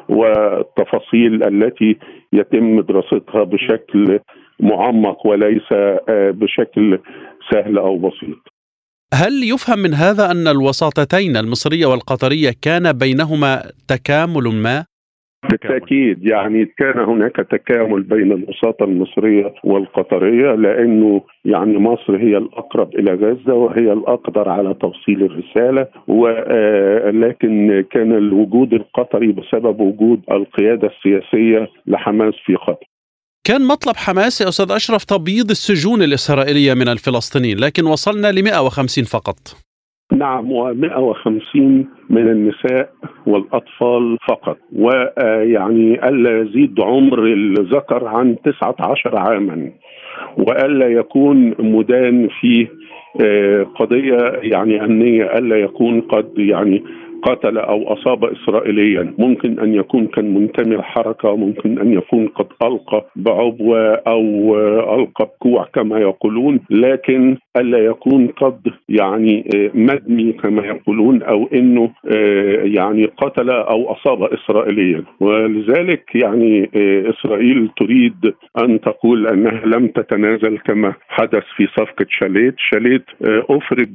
والتفاصيل 0.08 1.44
التي 1.44 1.96
يتم 2.32 2.80
دراستها 2.80 3.44
بشكل 3.44 4.18
معمق 4.60 5.26
وليس 5.26 5.72
آه، 5.72 6.30
بشكل 6.30 6.98
سهل 7.52 7.78
أو 7.78 7.96
بسيط. 7.96 8.57
هل 9.14 9.32
يفهم 9.44 9.78
من 9.78 9.94
هذا 9.94 10.30
أن 10.30 10.48
الوساطتين 10.48 11.36
المصرية 11.36 11.86
والقطرية 11.86 12.50
كان 12.62 12.92
بينهما 12.92 13.62
تكامل 13.88 14.44
ما؟ 14.62 14.84
بالتأكيد 15.50 16.26
يعني 16.26 16.64
كان 16.78 16.98
هناك 16.98 17.36
تكامل 17.36 18.02
بين 18.02 18.32
الوساطة 18.32 18.84
المصرية 18.84 19.54
والقطرية 19.64 20.54
لأنه 20.54 21.22
يعني 21.44 21.78
مصر 21.78 22.16
هي 22.16 22.36
الأقرب 22.36 22.94
إلى 22.94 23.14
غزة 23.14 23.54
وهي 23.54 23.92
الأقدر 23.92 24.48
على 24.48 24.74
توصيل 24.74 25.22
الرسالة 25.22 25.86
ولكن 26.08 27.70
آه، 27.70 27.84
كان 27.90 28.12
الوجود 28.12 28.72
القطري 28.72 29.32
بسبب 29.32 29.80
وجود 29.80 30.20
القيادة 30.30 30.88
السياسية 30.88 31.68
لحماس 31.86 32.34
في 32.44 32.54
قطر. 32.54 32.86
كان 33.48 33.66
مطلب 33.66 33.96
حماس 33.96 34.40
يا 34.40 34.48
أستاذ 34.48 34.72
أشرف 34.72 35.04
تبييض 35.04 35.50
السجون 35.50 36.02
الإسرائيلية 36.02 36.74
من 36.74 36.88
الفلسطينيين 36.88 37.58
لكن 37.58 37.86
وصلنا 37.86 38.32
ل 38.32 38.44
150 38.44 39.04
فقط. 39.04 39.36
نعم 40.12 40.48
و150 40.48 41.56
من 42.10 42.28
النساء 42.28 42.90
والأطفال 43.26 44.16
فقط 44.28 44.58
ويعني 44.72 46.08
ألا 46.08 46.42
يزيد 46.42 46.80
عمر 46.80 47.24
الذكر 47.24 48.06
عن 48.06 48.36
19 48.44 49.16
عاما 49.18 49.70
وألا 50.38 50.88
يكون 50.88 51.54
مدان 51.58 52.28
في 52.40 52.68
آه، 53.20 53.62
قضية 53.62 54.32
يعني 54.42 54.84
أمنية 54.84 55.24
ألا 55.38 55.56
يكون 55.56 56.00
قد 56.00 56.32
يعني 56.36 56.84
قاتل 57.22 57.58
أو 57.58 57.92
أصاب 57.92 58.24
اسرائيليا. 58.24 59.14
ممكن 59.18 59.58
أن 59.58 59.74
يكون 59.74 60.06
كان 60.06 60.34
منتمي 60.34 60.76
لحركه 60.76 61.36
ممكن 61.36 61.78
أن 61.78 61.92
يكون 61.92 62.28
قد 62.28 62.46
ألقى 62.62 63.04
بعبوه 63.16 63.94
أو 63.94 64.56
ألقى 64.94 65.24
بكوع 65.24 65.68
كما 65.74 65.98
يقولون. 65.98 66.60
لكن 66.70 67.36
ألا 67.56 67.78
يكون 67.78 68.26
قد 68.26 68.60
يعني 68.88 69.44
مدمي 69.74 70.32
كما 70.32 70.66
يقولون 70.66 71.22
أو 71.22 71.48
إنه 71.54 71.90
يعني 72.74 73.04
قتل 73.04 73.50
أو 73.50 73.92
أصاب 73.92 74.22
اسرائيليا. 74.22 75.02
ولذلك 75.20 76.14
يعني 76.14 76.70
إسرائيل 77.10 77.68
تريد 77.76 78.34
أن 78.58 78.80
تقول 78.80 79.26
أنها 79.26 79.66
لم 79.66 79.86
تتنازل 79.86 80.58
كما 80.58 80.94
حدث 81.08 81.44
في 81.56 81.66
صفقة 81.66 82.06
شاليت. 82.08 82.54
شاليت 82.58 83.04
أفرج 83.50 83.90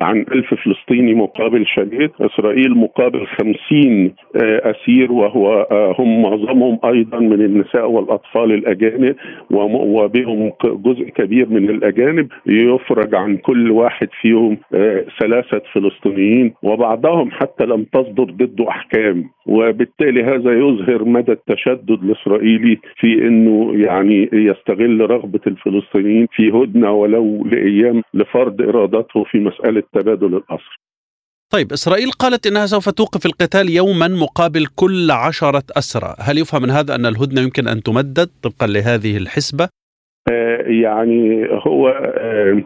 عن 0.00 0.24
ألف 0.32 0.54
فلسطيني 0.54 1.14
مقابل 1.14 1.66
شاليت. 1.66 2.10
إسرائيل 2.36 2.78
مقابل 2.78 3.26
خمسين 3.26 4.14
آه، 4.36 4.70
أسير 4.70 5.12
وهو 5.12 5.66
آه، 5.70 5.94
هم 5.98 6.22
معظمهم 6.22 6.78
أيضا 6.84 7.18
من 7.18 7.40
النساء 7.44 7.90
والأطفال 7.90 8.52
الأجانب 8.52 9.16
وبهم 9.50 10.52
جزء 10.64 11.08
كبير 11.08 11.48
من 11.48 11.70
الأجانب. 11.70 12.28
يفرج 12.46 13.14
عن 13.14 13.36
كل 13.36 13.70
واحد 13.70 14.08
فيهم 14.20 14.58
آه، 14.74 15.04
ثلاثة 15.20 15.62
فلسطينيين 15.72 16.54
وبعضهم 16.62 17.30
حتى 17.30 17.64
لم 17.64 17.84
تصدر 17.84 18.24
ضده 18.24 18.68
أحكام. 18.68 19.24
وبالتالي 19.46 20.22
هذا 20.22 20.52
يظهر 20.52 21.04
مدى 21.04 21.32
التشدد 21.32 21.90
الإسرائيلي 21.90 22.78
في 22.96 23.28
أنه 23.28 23.72
يعني 23.74 24.28
يستغل 24.32 25.10
رغبة 25.10 25.40
الفلسطينيين 25.46 26.26
في 26.32 26.50
هدنة 26.50 26.92
ولو 26.92 27.44
لأيام 27.44 28.02
لفرض 28.14 28.62
إرادته 28.62 29.24
في 29.24 29.38
مسألة 29.38 29.82
تبادل 29.92 30.34
الأسر 30.36 30.85
طيب 31.52 31.72
إسرائيل 31.72 32.10
قالت 32.10 32.46
إنها 32.46 32.66
سوف 32.66 32.88
توقف 32.88 33.26
القتال 33.26 33.70
يوما 33.70 34.08
مقابل 34.08 34.66
كل 34.66 35.10
عشرة 35.10 35.62
أسرى 35.76 36.14
هل 36.18 36.38
يفهم 36.38 36.62
من 36.62 36.70
هذا 36.70 36.94
أن 36.94 37.06
الهدنة 37.06 37.40
يمكن 37.40 37.68
أن 37.68 37.82
تمدد 37.82 38.28
طبقا 38.42 38.66
لهذه 38.66 39.16
الحسبة؟ 39.16 39.68
آه 40.30 40.62
يعني 40.84 41.46
هو 41.66 41.88
آه 41.88 42.62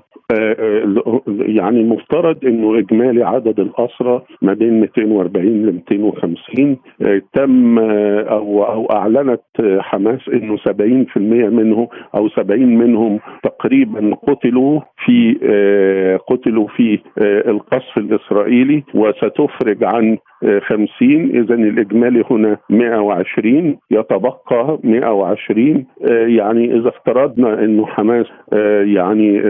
يعني 1.39 1.85
مفترض 1.85 2.45
إنه 2.45 2.79
إجمالي 2.79 3.23
عدد 3.25 3.61
الأسرى 3.61 4.23
ما 4.43 4.55
بين 4.55 4.81
240 4.81 5.47
ل 5.47 5.73
250 5.73 6.77
آه، 7.03 7.23
تم 7.35 7.79
أو 7.79 8.65
أو 8.65 8.87
أعلنت 8.87 9.41
حماس 9.79 10.21
إنه 10.33 10.57
70% 10.57 11.17
منه 11.51 11.89
أو 12.15 12.29
70 12.29 12.61
منهم 12.79 13.21
تقريبا 13.43 14.15
قتلوا 14.15 14.81
في 15.05 15.35
قتلوا 16.29 16.67
في 16.77 16.99
القصف 17.21 17.99
الإسرائيلي 17.99 18.83
وستفرج 18.95 19.85
عن 19.85 20.19
50 20.43 20.87
اذا 21.11 21.55
الإجمالي 21.55 22.25
هنا 22.31 22.57
120 22.71 23.77
يتبقى 23.91 24.79
120 24.85 25.87
يعني 26.11 26.77
إذا 26.77 26.89
افترضنا 26.89 27.65
إنه 27.65 27.87
حماس 27.87 28.27
يعني 28.85 29.41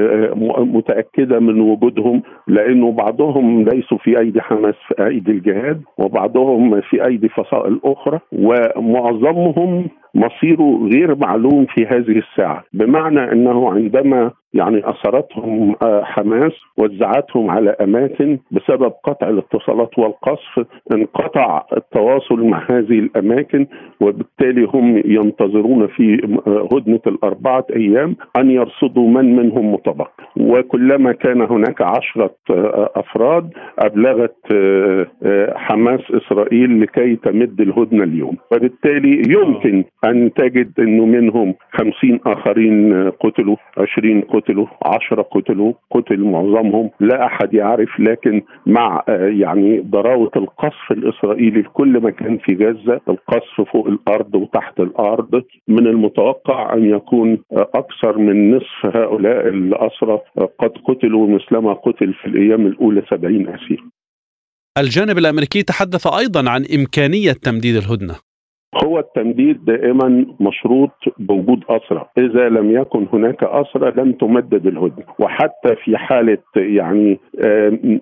متأكدة 0.76 1.40
من 1.40 1.60
وجودهم 1.60 2.22
لأنه 2.46 2.92
بعضهم 2.92 3.62
ليسوا 3.62 3.98
في 3.98 4.18
أيدي 4.18 4.40
حماس 4.40 4.74
في 4.88 5.06
أيدي 5.06 5.30
الجهاد 5.30 5.82
وبعضهم 5.98 6.80
في 6.80 7.06
أيدي 7.06 7.28
فصائل 7.28 7.80
أخرى 7.84 8.18
ومعظمهم 8.32 9.88
مصيره 10.14 10.88
غير 10.92 11.16
معلوم 11.16 11.66
في 11.66 11.86
هذه 11.86 12.18
الساعة. 12.18 12.64
بمعنى 12.72 13.32
أنه 13.32 13.70
عندما 13.72 14.30
يعني 14.54 14.90
أثرتهم 14.90 15.74
آه، 15.82 16.02
حماس 16.04 16.52
وزعتهم 16.76 17.50
على 17.50 17.70
أماكن 17.70 18.38
بسبب 18.50 18.92
قطع 19.04 19.28
الاتصالات 19.28 19.98
والقصف. 19.98 20.66
انقطع 20.92 21.62
التواصل 21.76 22.44
مع 22.44 22.66
هذه 22.70 22.98
الأماكن 22.98 23.66
وبالتالي 24.00 24.68
هم 24.74 25.02
ينتظرون 25.04 25.86
في 25.86 26.38
آه، 26.46 26.68
هدنة 26.72 27.00
الأربعة 27.06 27.66
أيام 27.76 28.16
أن 28.36 28.50
يرصدوا 28.50 29.08
من 29.08 29.36
منهم 29.36 29.72
متبقي 29.74 30.24
وكلما 30.36 31.12
كان 31.12 31.42
هناك 31.42 31.82
عشرة 31.82 32.34
آه، 32.50 32.90
أفراد 32.96 33.50
أبلغت 33.78 34.36
حماس 35.54 36.00
إسرائيل 36.10 36.80
لكي 36.80 37.16
تمد 37.16 37.60
الهدنة 37.60 38.04
اليوم. 38.04 38.36
وبالتالي 38.52 39.22
يمكن 39.28 39.84
أن 40.04 40.30
تجد 40.34 40.72
إنه 40.78 41.04
منهم 41.06 41.54
خمسين 41.72 42.20
آخرين 42.26 43.10
قتلوا 43.10 43.56
عشرين 43.78 44.20
قتلوا. 44.20 44.39
قتلوا 44.40 44.66
عشرة 44.82 45.22
قتلوا 45.22 45.72
قتل 45.90 46.20
معظمهم 46.20 46.90
لا 47.00 47.26
أحد 47.26 47.54
يعرف 47.54 48.00
لكن 48.00 48.42
مع 48.66 49.02
آه، 49.08 49.26
يعني 49.26 49.80
ضراوة 49.80 50.30
القصف 50.36 50.90
الإسرائيلي 50.90 51.60
لكل 51.60 52.00
مكان 52.00 52.38
في 52.38 52.54
غزة 52.54 53.00
القصف 53.08 53.70
فوق 53.72 53.86
الأرض 53.86 54.34
وتحت 54.34 54.80
الأرض 54.80 55.42
من 55.68 55.86
المتوقع 55.86 56.74
أن 56.74 56.90
يكون 56.90 57.38
آه، 57.52 57.70
أكثر 57.74 58.18
من 58.18 58.56
نصف 58.56 58.96
هؤلاء 58.96 59.48
الأسرى 59.48 60.20
آه، 60.38 60.48
قد 60.58 60.70
قتلوا 60.88 61.26
مثلما 61.28 61.72
قتل 61.72 62.14
في 62.14 62.26
الأيام 62.26 62.66
الأولى 62.66 63.02
70 63.10 63.48
أسير. 63.48 63.84
الجانب 64.78 65.18
الأمريكي 65.18 65.62
تحدث 65.62 66.06
أيضا 66.06 66.50
عن 66.50 66.64
إمكانية 66.78 67.32
تمديد 67.32 67.76
الهدنة. 67.76 68.29
هو 68.84 68.98
التمديد 68.98 69.64
دائما 69.64 70.26
مشروط 70.40 70.90
بوجود 71.18 71.64
أسرى 71.68 72.06
إذا 72.18 72.48
لم 72.48 72.70
يكن 72.70 73.06
هناك 73.12 73.44
أسرى 73.44 73.92
لن 73.96 74.18
تمدد 74.18 74.66
الهدنة 74.66 75.04
وحتى 75.18 75.76
في 75.84 75.96
حالة 75.96 76.38
يعني 76.56 77.20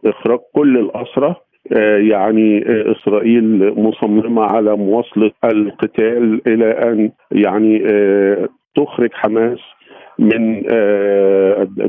إخراج 0.05 0.39
كل 0.55 0.79
الأسرى 0.79 1.35
آه، 1.73 1.97
يعني 1.99 2.59
آه، 2.59 2.93
إسرائيل 2.93 3.75
مصممة 3.81 4.43
على 4.43 4.77
مواصلة 4.77 5.31
القتال 5.45 6.41
إلى 6.47 6.71
أن 6.71 7.11
يعني 7.33 7.85
آه، 7.91 8.49
تخرج 8.77 9.11
حماس 9.13 9.59
من 10.19 10.55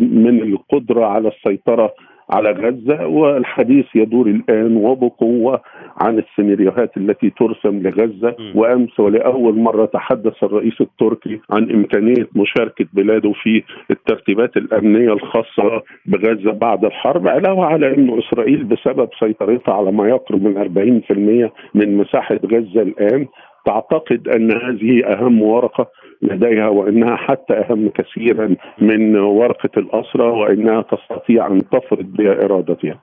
من 0.01 0.41
القدرة 0.41 1.05
على 1.05 1.27
السيطرة 1.27 1.93
على 2.29 2.51
غزة. 2.51 3.07
والحديث 3.07 3.85
يدور 3.95 4.27
الآن 4.27 4.75
وبقوة 4.75 5.61
عن 5.99 6.17
السيناريوهات 6.19 6.97
التي 6.97 7.29
ترسم 7.29 7.81
لغزة 7.81 8.35
وأمس 8.55 8.99
ولأول 8.99 9.59
مرة 9.59 9.85
تحدث 9.85 10.43
الرئيس 10.43 10.81
التركي 10.81 11.39
عن 11.49 11.71
إمكانية 11.71 12.27
مشاركة 12.35 12.85
بلاده 12.93 13.31
في 13.43 13.63
الترتيبات 13.91 14.57
الأمنية 14.57 15.13
الخاصة 15.13 15.83
بغزة 16.05 16.51
بعد 16.51 16.85
الحرب 16.85 17.27
علاوة 17.27 17.65
على 17.65 17.95
انه 17.95 18.19
إسرائيل 18.19 18.63
بسبب 18.63 19.09
سيطرتها 19.19 19.73
على 19.73 19.91
ما 19.91 20.09
يقرب 20.09 20.43
من 20.43 20.57
40% 20.57 21.51
من 21.75 21.97
مساحة 21.97 22.39
غزة 22.45 22.81
الآن 22.81 23.27
تعتقد 23.65 24.27
أن 24.27 24.51
هذه 24.51 25.05
أهم 25.05 25.41
ورقة 25.41 25.87
لديها 26.21 26.67
وأنها 26.67 27.15
حتى 27.15 27.53
أهم 27.53 27.89
كثيرا 27.89 28.55
من 28.81 29.15
ورقة 29.15 29.69
الأسرى 29.77 30.23
وإنها 30.27 30.81
تستطيع 30.81 31.47
أن 31.47 31.69
تفرض 31.69 32.05
بإرادتها. 32.05 32.99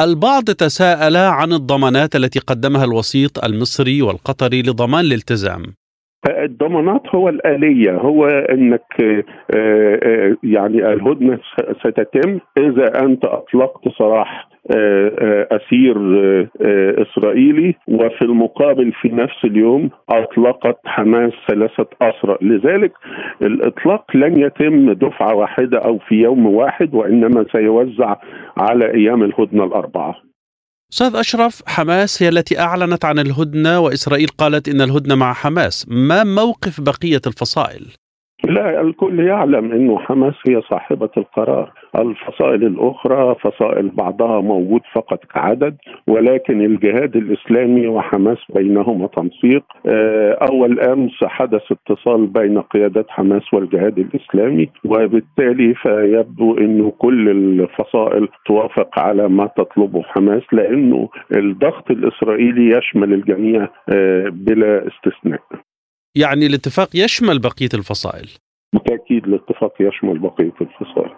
البعض 0.00 0.44
تساءل 0.44 1.16
عن 1.16 1.52
الضمانات 1.52 2.16
التي 2.16 2.38
قدمها 2.38 2.84
الوسيط 2.84 3.44
المصري 3.44 4.02
والقطري 4.02 4.62
لضمان 4.62 5.04
الالتزام. 5.04 5.74
الضمانات 6.30 7.14
هو 7.14 7.28
الآلية 7.28 7.92
هو 7.92 8.26
أنك 8.26 8.84
آه، 9.02 9.24
آه، 10.02 10.36
يعني 10.42 10.92
الهدنة 10.92 11.38
ستتم 11.80 12.38
إذا 12.58 13.04
أنت 13.04 13.24
أطلقت 13.24 13.88
سراح 13.98 14.48
آه، 14.76 15.48
أسير 15.50 15.96
إسرائيلي 17.02 17.74
وفي 17.88 18.22
المقابل 18.22 18.92
في 18.92 19.08
نفس 19.08 19.44
اليوم 19.44 19.90
أطلقت 20.10 20.78
حماس 20.84 21.32
ثلاثة 21.48 21.86
أسرى. 22.02 22.38
لذلك 22.40 22.92
الإطلاق 23.42 24.16
لن 24.16 24.38
يتم 24.38 24.92
دفعة 24.92 25.34
واحدة 25.34 25.78
أو 25.78 25.98
في 25.98 26.14
يوم 26.14 26.46
واحد 26.46 26.94
وإنما 26.94 27.46
سيوزع 27.52 28.16
على 28.58 28.94
أيام 28.94 29.22
الهدنة 29.22 29.64
الأربعة. 29.64 30.31
أستاذ 30.92 31.16
أشرف 31.16 31.62
حماس 31.66 32.22
هي 32.22 32.28
التي 32.28 32.60
أعلنت 32.60 33.04
عن 33.04 33.18
الهدنة 33.18 33.80
وإسرائيل 33.80 34.28
قالت 34.28 34.68
إن 34.68 34.80
الهدنة 34.80 35.14
مع 35.14 35.32
حماس. 35.32 35.84
ما 35.88 36.24
موقف 36.24 36.80
بقية 36.80 37.20
الفصائل؟ 37.26 37.86
لا 38.48 38.80
الكل 38.80 39.20
يعلم 39.20 39.72
إنه 39.72 39.98
حماس 39.98 40.34
هي 40.48 40.60
صاحبة 40.62 41.10
القرار. 41.16 41.72
الفصائل 41.98 42.64
الأخرى 42.64 43.34
فصائل 43.34 43.88
بعضها 43.88 44.40
موجود 44.40 44.80
فقط 44.94 45.24
كعدد 45.24 45.76
ولكن 46.06 46.60
الجهاد 46.60 47.16
الإسلامي 47.16 47.86
وحماس 47.86 48.38
بينهما 48.54 49.06
تنسيق. 49.06 49.64
آه، 49.86 50.38
أول 50.50 50.80
أمس 50.80 51.24
حدث 51.24 51.62
اتصال 51.72 52.26
بين 52.26 52.60
قيادات 52.60 53.06
حماس 53.10 53.54
والجهاد 53.54 53.98
الإسلامي 53.98 54.68
وبالتالي 54.84 55.74
فيبدو 55.74 56.58
انه 56.58 56.92
كل 56.98 57.28
الفصائل 57.28 58.28
توافق 58.46 58.98
على 58.98 59.28
ما 59.28 59.46
تطلبه 59.46 60.02
حماس 60.02 60.42
لأنه 60.52 61.08
الضغط 61.36 61.90
الإسرائيلي 61.90 62.78
يشمل 62.78 63.12
الجميع 63.12 63.68
آه، 63.88 64.28
بلا 64.28 64.88
استثناء. 64.88 65.40
يعني 66.16 66.46
الاتفاق 66.46 66.88
يشمل 66.94 67.38
بقية 67.38 67.68
الفصائل 67.74 68.28
بالتأكيد 68.72 69.24
الاتفاق 69.24 69.72
يشمل 69.80 70.18
بقية 70.18 70.54
الفصائل 70.60 71.12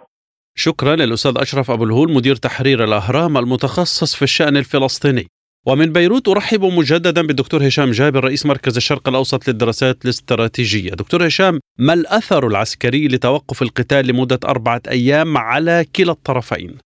شكرا 0.57 0.95
للأستاذ 0.95 1.33
أشرف 1.37 1.71
أبو 1.71 1.83
الهول 1.83 2.13
مدير 2.13 2.35
تحرير 2.35 2.83
الأهرام 2.83 3.37
المتخصص 3.37 4.15
في 4.15 4.21
الشأن 4.21 4.57
الفلسطيني 4.57 5.23
ومن 5.67 5.93
بيروت 5.93 6.27
أرحب 6.27 6.61
مجددا 6.61 7.27
بالدكتور 7.27 7.67
هشام 7.67 7.91
جابر 7.91 8.23
رئيس 8.23 8.45
مركز 8.45 8.75
الشرق 8.77 9.09
الأوسط 9.09 9.47
للدراسات 9.47 10.05
الاستراتيجية. 10.05 10.89
دكتور 10.89 11.27
هشام 11.27 11.59
ما 11.79 11.93
الأثر 11.93 12.47
العسكري 12.47 13.07
لتوقف 13.07 13.61
القتال 13.61 14.07
لمدة 14.07 14.39
أربعة 14.45 14.81
أيام 14.91 15.37
على 15.37 15.85
كلا 15.95 16.11
الطرفين؟ 16.11 16.77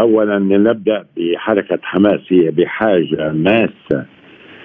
اولا 0.00 0.38
نبدأ 0.38 1.06
بحركة 1.16 1.78
حماس 1.82 2.20
هي 2.28 2.50
بحاجة 2.50 3.32
ماسة 3.32 4.06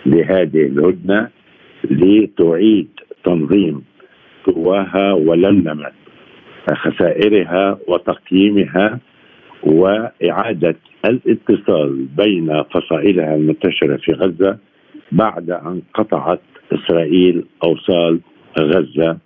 لهذه 0.05 0.61
الهدنة 0.61 1.36
لتعيد 1.83 2.87
تنظيم 3.23 3.81
قواها 4.45 5.13
ولملمه 5.13 5.91
خسائرها 6.75 7.77
وتقييمها 7.87 8.99
وإعادة 9.63 10.75
الاتصال 11.05 12.05
بين 12.17 12.63
فصائلها 12.63 13.35
المنتشرة 13.35 13.97
في 13.97 14.11
غزة 14.11 14.57
بعد 15.11 15.51
أن 15.51 15.81
قطعت 15.93 16.39
إسرائيل 16.73 17.43
أوصال 17.63 18.19
غزة 18.59 19.17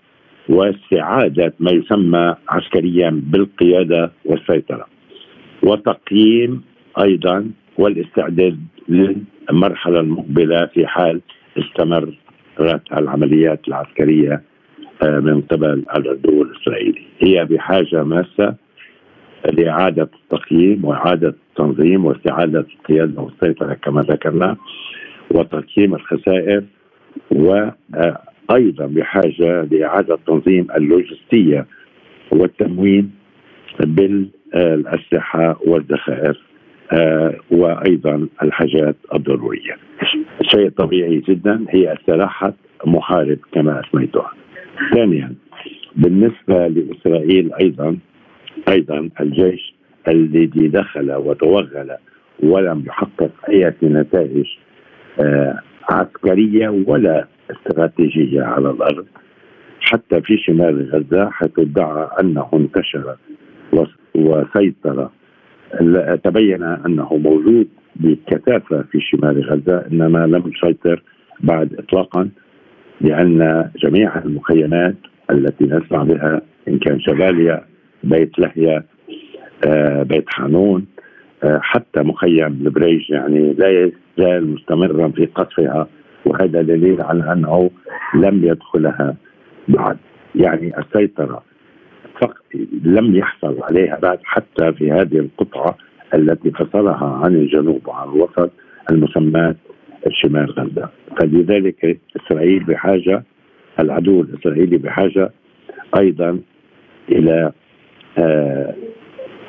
واستعادة 0.50 1.54
ما 1.60 1.72
يسمى 1.72 2.36
عسكريا 2.50 3.22
بالقيادة 3.24 4.12
والسيطرة. 4.26 4.86
وتقييم 5.64 6.62
أيضا 7.00 7.52
والاستعداد 7.78 8.60
للمرحلة 8.90 10.00
المقبلة 10.00 10.66
في 10.66 10.88
حال 10.88 11.22
استمر 11.58 12.14
العمليات 12.98 13.68
العسكرية 13.68 14.42
آه، 15.04 15.20
من 15.20 15.42
قبل 15.42 15.84
العدو 15.96 16.44
الاسرائيلي 16.44 17.02
هي 17.20 17.46
بحاجة 17.46 18.04
ماسة 18.04 18.56
لإعادة 19.54 20.10
التقييم 20.24 20.86
وإعادة 20.86 21.36
التنظيم 21.50 22.06
واستعادة 22.06 22.60
القيادة 22.60 23.22
والسيطرة 23.22 23.74
كما 23.74 24.02
ذكرنا 24.02 24.58
وتقييم 25.32 25.96
الخسائر 25.96 26.64
وأيضا 27.32 28.86
بحاجة 28.86 29.62
لإعادة 29.64 30.18
تنظيم 30.28 30.68
اللوجستية 30.78 31.66
والتموين 32.32 33.12
بالأسلحة 33.80 35.60
والذخائر 35.66 36.40
آه، 36.94 37.36
وأيضا 37.52 38.28
الحاجات 38.44 38.96
الضرورية. 39.14 39.78
شيء 40.42 40.70
طبيعي 40.70 41.20
جدا 41.30 41.66
هي 41.70 41.94
استراحه 41.94 42.54
محارب 42.86 43.38
كما 43.54 43.80
أسميتها. 43.80 44.32
ثانيا 44.94 45.34
بالنسبة 45.96 46.68
لإسرائيل 46.68 47.54
أيضا 47.62 47.98
أيضا 48.70 49.10
الجيش 49.22 49.74
الذي 50.08 50.68
دخل 50.68 51.12
وتوغل 51.12 51.92
ولم 52.44 52.84
يحقق 52.88 53.32
أي 53.50 53.74
نتائج 53.84 54.46
آه، 55.20 55.60
عسكرية 55.90 56.70
ولا 56.88 57.28
استراتيجية 57.52 58.42
على 58.42 58.70
الأرض 58.72 59.06
حتى 59.82 60.22
في 60.22 60.38
شمال 60.38 60.90
غزة 60.94 61.30
حيث 61.30 61.60
ادعى 61.60 62.10
أنه 62.20 62.50
انتشر 62.54 63.16
وسيطر 64.16 65.10
تبين 66.24 66.64
أنه 66.64 67.18
موجود 67.18 67.68
بكثافة 67.96 68.82
في 68.92 69.00
شمال 69.02 69.44
غزة 69.50 69.86
إنما 69.92 70.28
لم 70.28 70.52
يسيطر 70.56 71.04
بعد 71.40 71.74
اطلاقا 71.74 72.30
لأن 73.02 73.70
جميع 73.84 74.18
المخيمات 74.18 74.96
التي 75.32 75.64
نسمع 75.66 76.04
بها 76.04 76.42
إن 76.68 76.80
كان 76.80 77.00
شباليا 77.00 77.66
بيت 78.04 78.40
لهيا 78.40 78.84
آه، 79.68 80.04
بيت 80.04 80.26
حانون 80.28 80.86
آه، 81.44 81.60
حتى 81.64 82.00
مخيم 82.00 82.62
البريج 82.66 83.10
يعني 83.10 83.54
لا 83.54 83.70
يزال 83.70 84.48
مستمرا 84.48 85.08
في 85.08 85.26
قصفها 85.26 85.88
وهذا 86.26 86.62
دليل 86.62 87.02
على 87.02 87.34
أنه 87.34 87.72
لم 88.16 88.46
يدخلها 88.46 89.16
بعد. 89.68 89.98
يعني 90.36 90.80
السيطرة 90.80 91.44
لم 92.84 93.16
يحصل 93.16 93.58
عليها 93.64 94.00
بعد 94.00 94.20
حتى 94.24 94.74
في 94.74 94.92
هذه 94.92 95.20
القطعة. 95.20 95.78
التي 96.14 96.52
فصلها 96.52 97.20
عن 97.24 97.36
الجنوب 97.36 97.88
وعن 97.88 98.10
الوسط 98.10 98.52
المسماة 98.92 99.56
شمال 100.12 100.52
غزة. 100.52 100.90
فلذلك 101.22 101.98
إسرائيل 102.16 102.64
بحاجة 102.64 103.24
العدو 103.80 104.22
الإسرائيلي 104.22 104.78
بحاجة 104.78 105.32
أيضا 106.00 106.40
إلى 107.12 107.52
آه 108.18 108.74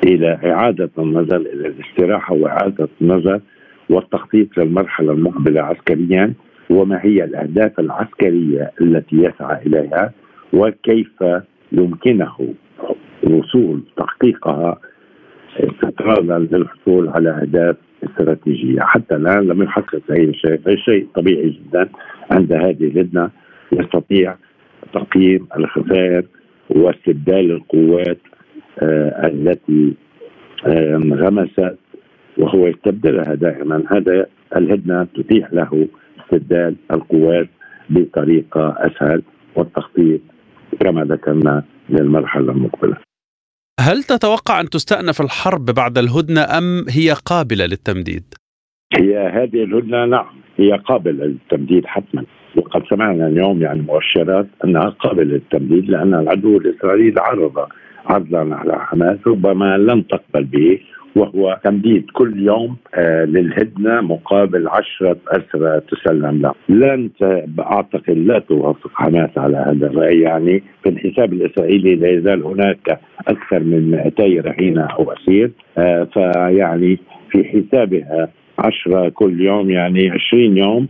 إلى 0.05 0.39
إعادة 0.45 0.89
النظر 0.97 1.35
إلى 1.37 1.67
الاستراحة 1.67 2.33
وإعادة 2.35 2.87
النظر 3.01 3.39
والتخطيط 3.89 4.57
للمرحلة 4.57 5.11
المقبلة 5.11 5.61
عسكريا 5.61 6.33
وما 6.69 6.99
هي 7.01 7.23
الأهداف 7.23 7.79
العسكرية 7.79 8.71
التي 8.81 9.15
يسعى 9.15 9.65
إليها 9.65 10.11
وكيف 10.53 11.23
يمكنه 11.71 12.53
الوصول 13.23 13.81
تحقيقها 13.97 14.79
استطرادا 15.59 16.39
للحصول 16.57 17.09
على 17.09 17.29
أهداف 17.29 17.75
استراتيجية، 18.03 18.79
حتى 18.81 19.15
الآن 19.15 19.47
لم 19.47 19.63
يحقق 19.63 20.01
أي 20.11 20.33
شيء، 20.33 20.59
أي 20.67 20.77
شيء 20.77 21.07
طبيعي 21.15 21.49
جدا 21.49 21.89
عند 22.31 22.53
هذه 22.53 22.83
اللجنه 22.83 23.29
يستطيع 23.71 24.35
تقييم 24.93 25.47
الخسائر 25.57 26.23
واستبدال 26.69 27.51
القوات 27.51 28.17
آه 28.79 29.27
التي 29.27 29.93
آه 30.65 30.95
انغمست 30.95 31.77
وهو 32.37 32.67
يستبدلها 32.67 33.35
دائما 33.35 33.83
هذا 33.91 34.25
الهدنة 34.55 35.03
تتيح 35.03 35.53
له 35.53 35.87
استبدال 36.19 36.75
القوات 36.91 37.47
بطريقة 37.89 38.75
أسهل 38.77 39.21
والتخطيط 39.55 40.21
كما 40.79 41.03
ذكرنا 41.03 41.63
للمرحلة 41.89 42.51
المقبلة. 42.51 43.12
هل 43.87 44.03
تتوقع 44.03 44.59
أن 44.61 44.69
تستأنف 44.69 45.21
الحرب 45.21 45.65
بعد 45.65 45.97
الهدنة 45.97 46.41
أم 46.57 46.85
هي 46.89 47.15
قابلة 47.25 47.65
للتمديد؟ 47.65 48.23
هي 48.99 49.17
هذه 49.17 49.63
الهدنة 49.63 50.05
نعم 50.05 50.35
هي 50.57 50.71
قابلة 50.71 51.25
للتمديد 51.25 51.85
حتما 51.85 52.25
وقد 52.55 52.81
سمعنا 52.89 53.27
اليوم 53.27 53.61
يعني 53.61 53.81
مؤشرات 53.81 54.47
أنها 54.65 54.89
قابلة 54.89 55.23
للتمديد 55.23 55.89
لأن 55.89 56.13
العدو 56.13 56.57
الإسرائيلي 56.57 57.21
عرض 57.21 57.67
عرضا 58.05 58.55
على 58.55 58.79
حماس 58.79 59.17
ربما 59.27 59.77
لن 59.77 60.07
تقبل 60.07 60.43
به 60.43 60.79
وهو 61.15 61.59
تمديد 61.63 62.05
كل 62.13 62.39
يوم 62.39 62.77
آه 62.95 63.25
للهدنة 63.25 64.01
مقابل 64.01 64.67
عشرة 64.67 65.17
أسرى 65.27 65.81
تسلم 65.91 66.41
له. 66.41 66.53
لن 66.69 67.09
أعتقد 67.59 68.17
لا 68.17 68.39
توافق 68.39 68.91
حماس 68.93 69.29
على 69.37 69.57
هذا 69.57 69.87
الرأي. 69.87 70.19
يعني 70.19 70.63
في 70.83 70.89
الحساب 70.89 71.33
الإسرائيلي 71.33 71.95
لا 71.95 72.09
يزال 72.09 72.43
هناك 72.43 72.99
أكثر 73.27 73.59
من 73.59 73.91
200 73.91 74.23
رهينة 74.41 74.81
أو 74.83 75.11
أسير. 75.11 75.51
آه 75.77 76.03
فيعني 76.03 76.99
في 77.29 77.43
حسابها 77.43 78.29
عشرة 78.59 79.09
كل 79.09 79.41
يوم 79.41 79.69
يعني 79.69 80.09
20 80.09 80.57
يوم 80.57 80.87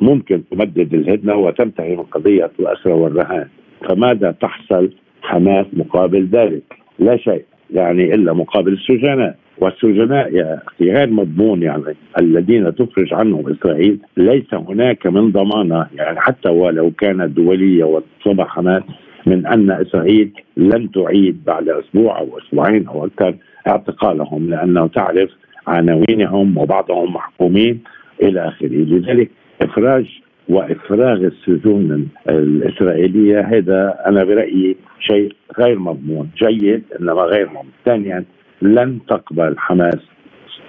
ممكن 0.00 0.42
تمدد 0.50 0.94
الهدنة 0.94 1.34
وتنتهي 1.34 1.96
من 1.96 2.02
قضية 2.02 2.50
الأسرى 2.60 2.92
والرهان. 2.92 3.48
فماذا 3.88 4.30
تحصل 4.30 4.90
حماس 5.22 5.66
مقابل 5.72 6.28
ذلك؟ 6.32 6.62
لا 6.98 7.16
شيء. 7.16 7.44
يعني 7.72 8.14
إلا 8.14 8.32
مقابل 8.32 8.72
السجناء. 8.72 9.36
والسجناء 9.58 10.34
يا 10.34 10.60
أخي 10.66 10.92
غير 10.92 11.10
مضمون 11.10 11.62
يعني. 11.62 11.82
الذين 12.20 12.74
تفرج 12.74 13.14
عنهم 13.14 13.48
إسرائيل 13.48 13.98
ليس 14.16 14.54
هناك 14.54 15.06
من 15.06 15.32
ضمانة. 15.32 15.86
يعني 15.94 16.20
حتى 16.20 16.48
ولو 16.48 16.90
كانت 16.90 17.36
دولية 17.36 17.84
وصبح 17.84 18.46
حماس 18.48 18.82
من 19.26 19.46
أن 19.46 19.70
إسرائيل 19.70 20.30
لن 20.56 20.90
تعيد 20.90 21.44
بعد 21.46 21.68
أسبوع 21.68 22.18
أو 22.18 22.38
أسبوعين 22.38 22.86
أو 22.86 23.04
أكثر 23.04 23.34
اعتقالهم 23.68 24.50
لأنه 24.50 24.86
تعرف 24.86 25.30
عناوينهم 25.66 26.58
وبعضهم 26.58 27.14
محكومين 27.14 27.80
إلى 28.22 28.48
آخره. 28.48 28.68
لذلك 28.68 29.30
إفراج 29.62 30.20
وإفراغ 30.48 31.16
السجون 31.16 32.08
الإسرائيلية 32.28 33.40
هذا 33.40 33.98
أنا 34.06 34.24
برأيي 34.24 34.76
شيء 35.00 35.32
غير 35.58 35.78
مضمون. 35.78 36.30
جيد 36.36 36.84
إنما 37.00 37.22
غير 37.22 37.46
مضمون. 37.46 37.72
ثانيا 37.84 38.24
لن 38.62 38.98
تقبل 39.08 39.58
حماس 39.58 39.98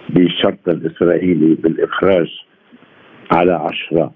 بالشرط 0.10 0.68
الإسرائيلي 0.68 1.56
بالإخراج 1.56 2.28
على 3.32 3.54
عشرة 3.54 4.12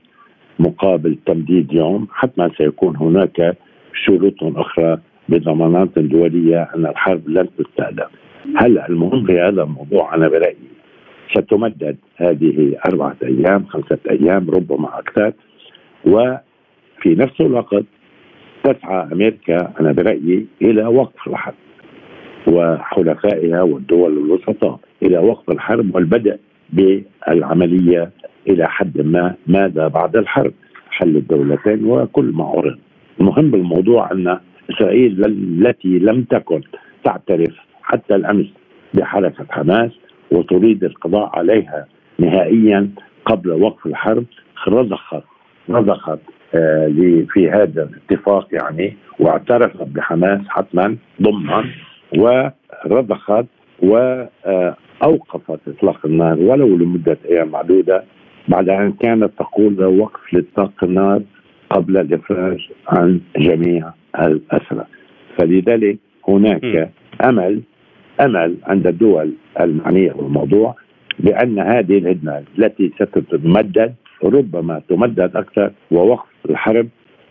مقابل 0.60 1.18
تمديد 1.26 1.74
يوم 1.74 2.08
حتما 2.12 2.52
سيكون 2.58 2.98
هناك 2.98 3.58
شروط 3.94 4.44
أخرى 4.44 5.00
بضمانات 5.30 6.00
دولية 6.00 6.70
أن 6.76 6.86
الحرب 6.86 7.30
لن 7.30 7.48
تستهدف. 7.58 8.08
هلا 8.56 8.90
المهم 8.90 9.26
في 9.26 9.40
هذا 9.40 9.64
الموضوع؟ 9.64 10.16
أنا 10.16 10.28
برأيي 10.28 10.65
ستمدد 11.38 11.98
هذه 12.18 12.76
أربعة 12.90 13.16
أيام 13.24 13.66
خمسة 13.66 13.98
أيام 14.10 14.50
ربما 14.50 15.00
أكثر. 15.00 15.34
وفي 16.06 17.16
نفس 17.16 17.42
الوقت 17.42 17.84
تسعى 18.64 19.08
أمريكا 19.14 19.74
أنا 19.80 19.92
برأيي 19.92 20.46
إلى 20.62 20.86
وقف 20.86 21.28
الحرب 21.28 21.56
وحلفائها 22.48 23.62
والدول 23.62 24.18
الوسطاء 24.18 24.80
إلى 25.04 25.18
وقف 25.18 25.52
الحرب 25.52 25.96
والبدء 25.96 26.38
بالعملية 26.74 28.12
إلى 28.48 28.68
حد 28.68 29.02
ما 29.02 29.36
ماذا 29.48 29.88
بعد 29.88 30.16
الحرب 30.16 30.54
حل 30.90 31.18
الدولتين 31.18 31.86
وكل 31.86 32.26
ما 32.26 32.46
عرض. 32.46 32.78
المهم 33.20 33.52
بالموضوع 33.52 34.12
أن 34.12 34.40
إسرائيل 34.70 35.26
التي 35.26 36.00
لم 36.00 36.24
تكن 36.24 36.62
تعترف 37.04 37.56
حتى 37.84 38.16
الأمس 38.16 38.46
بحركه 38.94 39.46
حماس 39.50 39.92
وتريد 40.32 40.84
القضاء 40.84 41.30
عليها 41.38 41.86
نهائيا 42.20 42.90
قبل 43.26 43.52
وقف 43.52 43.86
الحرب 43.86 44.26
رضخت 44.68 45.24
رضخت 45.70 46.20
آه 46.56 46.88
في 47.30 47.50
هذا 47.50 47.84
الاتفاق 47.90 48.48
يعني 48.52 48.98
واعترفت 49.20 49.84
بحماس 49.84 50.42
حتما 50.50 50.96
ضمنا 51.22 51.66
ورضخت 52.18 53.46
واوقفت 53.80 55.60
إطلاق 55.68 56.06
النار 56.06 56.40
ولو 56.40 56.78
لمدة 56.78 57.18
أيام 57.30 57.50
معدودة 57.50 58.04
بعد 58.48 58.70
أن 58.70 58.92
كانت 58.92 59.32
تقول 59.40 59.84
وقف 59.86 60.34
لإطلاق 60.34 60.84
النار 60.84 61.22
قبل 61.70 61.98
الإفراج 61.98 62.70
عن 62.88 63.20
جميع 63.38 63.92
الأسرى. 64.20 64.86
فلذلك 65.38 65.98
هناك 66.28 66.92
أمل 67.24 67.62
أمل 68.22 68.56
عند 68.64 68.88
الدول 68.88 69.34
المعنية 69.60 70.12
بالموضوع 70.12 70.76
بأن 71.20 71.60
هذه 71.60 71.98
الهدنة 71.98 72.44
التي 72.60 72.92
ستتمدد 72.96 73.94
ربما 74.24 74.82
تمدد 74.90 75.36
أكثر 75.36 75.72
ووقف 75.92 76.30
الحرب 76.50 76.88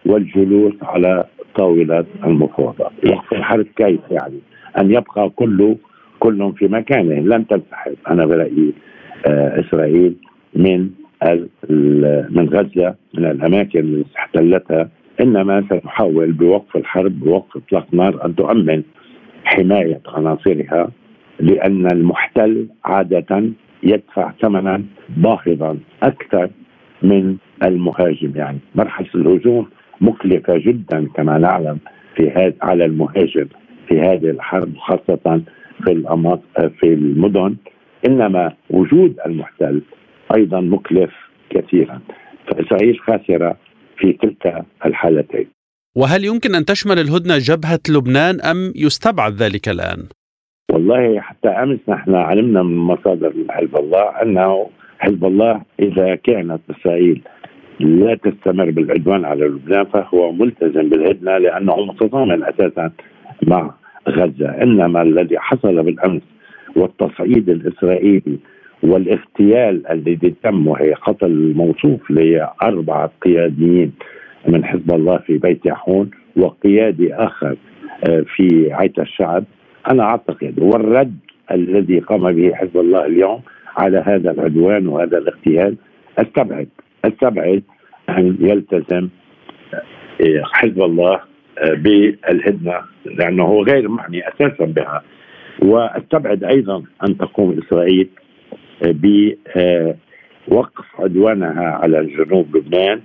والجلوس 0.06 0.72
على 0.82 1.24
طاوله 1.54 2.04
المفاوضات، 2.24 2.92
وقف 3.06 3.32
الحرب 3.32 3.66
كيف 3.76 4.00
يعني؟ 4.10 4.38
أن 4.78 4.90
يبقى 4.90 5.30
كله 5.30 5.76
كل 6.18 6.52
في 6.58 6.68
مكانه. 6.68 7.14
لن 7.36 7.46
تنسحب. 7.46 7.94
أنا 8.10 8.26
برأيي 8.26 8.72
آه 9.26 9.60
إسرائيل 9.60 10.14
من 10.56 10.90
من 12.30 12.48
غزة 12.52 12.94
من 13.14 13.24
الأماكن 13.24 13.78
اللي 13.78 14.04
احتلتها. 14.16 14.88
إنما 15.20 15.62
ستحاول 15.70 16.32
بوقف 16.32 16.76
الحرب 16.76 17.20
بوقف 17.20 17.56
إطلاق 17.56 17.86
نار 17.94 18.24
أن 18.26 18.34
تؤمن 18.34 18.82
حماية 19.44 20.00
عناصرها 20.06 20.90
لأن 21.40 21.86
المحتل 21.92 22.68
عادة 22.84 23.50
يدفع 23.82 24.32
ثمنا 24.42 24.82
باهظا 25.16 25.78
أكثر 26.02 26.50
من 27.02 27.36
المهاجم. 27.62 28.32
يعني 28.34 28.58
مرحلة 28.74 29.08
الهجوم 29.14 29.68
مكلفة 30.00 30.58
جدا 30.58 31.08
كما 31.14 31.38
نعلم 31.38 31.78
في 32.16 32.30
هذا 32.30 32.54
على 32.62 32.84
المهاجم 32.84 33.46
في 33.88 34.00
هذه 34.00 34.30
الحرب 34.30 34.76
خاصة 34.76 35.42
في 35.84 36.02
في 36.80 36.86
المدن. 36.94 37.56
إنما 38.08 38.52
وجود 38.70 39.16
المحتل 39.26 39.82
أيضا 40.36 40.60
مكلف 40.60 41.10
كثيرا. 41.50 42.00
فاسرائيل 42.46 43.00
خاسرة 43.00 43.56
في 43.96 44.12
كلتا 44.12 44.64
الحالتين. 44.86 45.53
وهل 45.96 46.24
يمكن 46.24 46.54
أن 46.54 46.64
تشمل 46.64 46.98
الهدنة 46.98 47.38
جبهة 47.38 47.80
لبنان 47.88 48.40
أم 48.40 48.72
يستبعد 48.76 49.32
ذلك 49.32 49.68
الآن؟ 49.68 50.08
والله 50.72 51.20
حتى 51.20 51.48
أمس 51.48 51.78
نحن 51.88 52.14
علمنا 52.14 52.62
من 52.62 52.76
مصادر 52.76 53.32
حزب 53.50 53.76
الله 53.76 54.22
أنه 54.22 54.70
حزب 54.98 55.24
الله 55.24 55.62
إذا 55.80 56.14
كانت 56.14 56.60
اسرائيل 56.70 57.22
لا 57.80 58.14
تستمر 58.14 58.70
بالعدوان 58.70 59.24
على 59.24 59.44
لبنان 59.46 59.84
فهو 59.84 60.32
ملتزم 60.32 60.88
بالهدنة 60.88 61.38
لأنه 61.38 61.76
متضامن 61.76 62.44
أساسا 62.44 62.90
مع 63.42 63.74
غزة، 64.08 64.62
إنما 64.62 65.02
الذي 65.02 65.38
حصل 65.38 65.82
بالأمس 65.82 66.22
والتصعيد 66.76 67.48
الإسرائيلي 67.48 68.38
والاغتيال 68.82 69.86
الذي 69.86 70.34
تم 70.42 70.68
وهي 70.68 70.92
قتل 70.94 71.26
الموصوف 71.26 72.10
لأربعة 72.10 73.10
قياديين 73.22 73.92
من 74.48 74.64
حزب 74.64 74.94
الله 74.94 75.18
في 75.18 75.38
بيت 75.38 75.66
يحون 75.66 76.10
وقيادي 76.36 77.14
آخر 77.14 77.56
آه، 78.08 78.24
في 78.36 78.72
عيت 78.72 78.98
الشعب. 78.98 79.44
أنا 79.90 80.02
أعتقد 80.02 80.54
والرد 80.58 81.16
الذي 81.50 81.98
قام 81.98 82.32
به 82.32 82.54
حزب 82.54 82.76
الله 82.76 83.06
اليوم 83.06 83.40
على 83.76 83.98
هذا 84.06 84.30
العدوان 84.30 84.86
وهذا 84.86 85.18
الاغتيال 85.18 85.76
استبعد 86.18 86.68
استبعد 87.04 87.62
أن 88.08 88.36
يلتزم 88.40 89.08
آه، 89.74 90.42
حزب 90.52 90.82
الله 90.82 91.20
آه، 91.58 91.74
بالهدنة 91.74 92.80
لأنه 93.04 93.44
هو 93.44 93.62
غير 93.62 93.88
معني 93.88 94.28
أساسا 94.28 94.64
بها. 94.64 95.02
واستبعد 95.62 96.44
أيضا 96.44 96.82
أن 97.08 97.18
تقوم 97.18 97.58
إسرائيل 97.66 98.08
بوقف 100.48 100.84
عدوانها 100.98 101.64
على 101.82 102.06
جنوب 102.06 102.56
لبنان. 102.56 103.00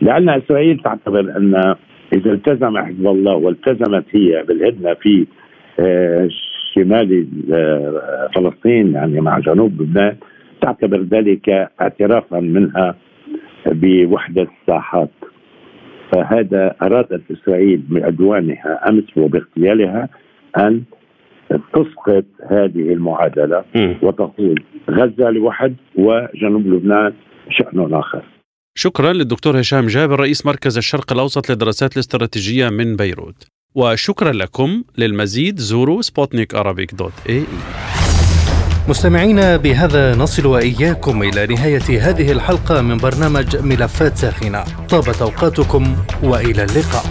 لأن 0.00 0.28
اسرائيل 0.28 0.78
تعتبر 0.78 1.20
أن 1.20 1.74
إذا 2.12 2.32
التزم 2.32 2.78
حزب 2.78 3.06
الله 3.06 3.34
والتزمت 3.34 4.04
هي 4.10 4.42
بالهدنة 4.48 4.94
في 4.94 5.26
شمال 6.74 7.26
آه، 7.52 8.28
فلسطين 8.34 8.92
يعني 8.94 9.20
مع 9.20 9.38
جنوب 9.38 9.82
لبنان 9.82 10.16
تعتبر 10.60 11.00
ذلك 11.02 11.48
اعترافا 11.80 12.40
منها 12.40 12.94
بوحدة 13.66 14.46
الساحات. 14.60 15.10
فهذا 16.12 16.74
أرادت 16.82 17.22
إسرائيل 17.30 17.82
بعدوانها 17.88 18.88
أمس 18.88 19.04
وباغتيالها 19.16 20.08
أن 20.58 20.82
تسقط 21.50 22.24
هذه 22.50 22.92
المعادلة 22.92 23.64
وتقول 24.02 24.62
غزة 24.90 25.30
لوحد 25.30 25.74
وجنوب 25.94 26.66
لبنان 26.66 27.12
شأن 27.50 27.94
آخر. 27.94 28.22
شكرا 28.74 29.12
للدكتور 29.12 29.60
هشام 29.60 29.86
جابر 29.86 30.20
رئيس 30.20 30.46
مركز 30.46 30.76
الشرق 30.76 31.12
الأوسط 31.12 31.50
للدراسات 31.50 31.94
الاستراتيجية 31.94 32.68
من 32.68 32.96
بيروت. 32.96 33.46
وشكرا 33.74 34.32
لكم 34.32 34.82
للمزيد. 34.98 35.60
زوروا 35.60 36.02
سبوتنيك 36.02 36.54
دوت 36.92 37.12
اي, 37.28 37.36
إي. 37.38 37.44
مستمعينا 38.88 39.56
بهذا 39.56 40.14
نصل 40.14 40.46
وإياكم 40.46 41.22
إلى 41.22 41.46
نهاية 41.46 42.08
هذه 42.10 42.32
الحلقة 42.32 42.80
من 42.80 42.96
برنامج 42.96 43.56
ملفات 43.56 44.16
ساخنة. 44.16 44.64
طابت 44.88 45.22
أوقاتكم 45.22 45.96
وإلى 46.22 46.64
اللقاء. 46.64 47.04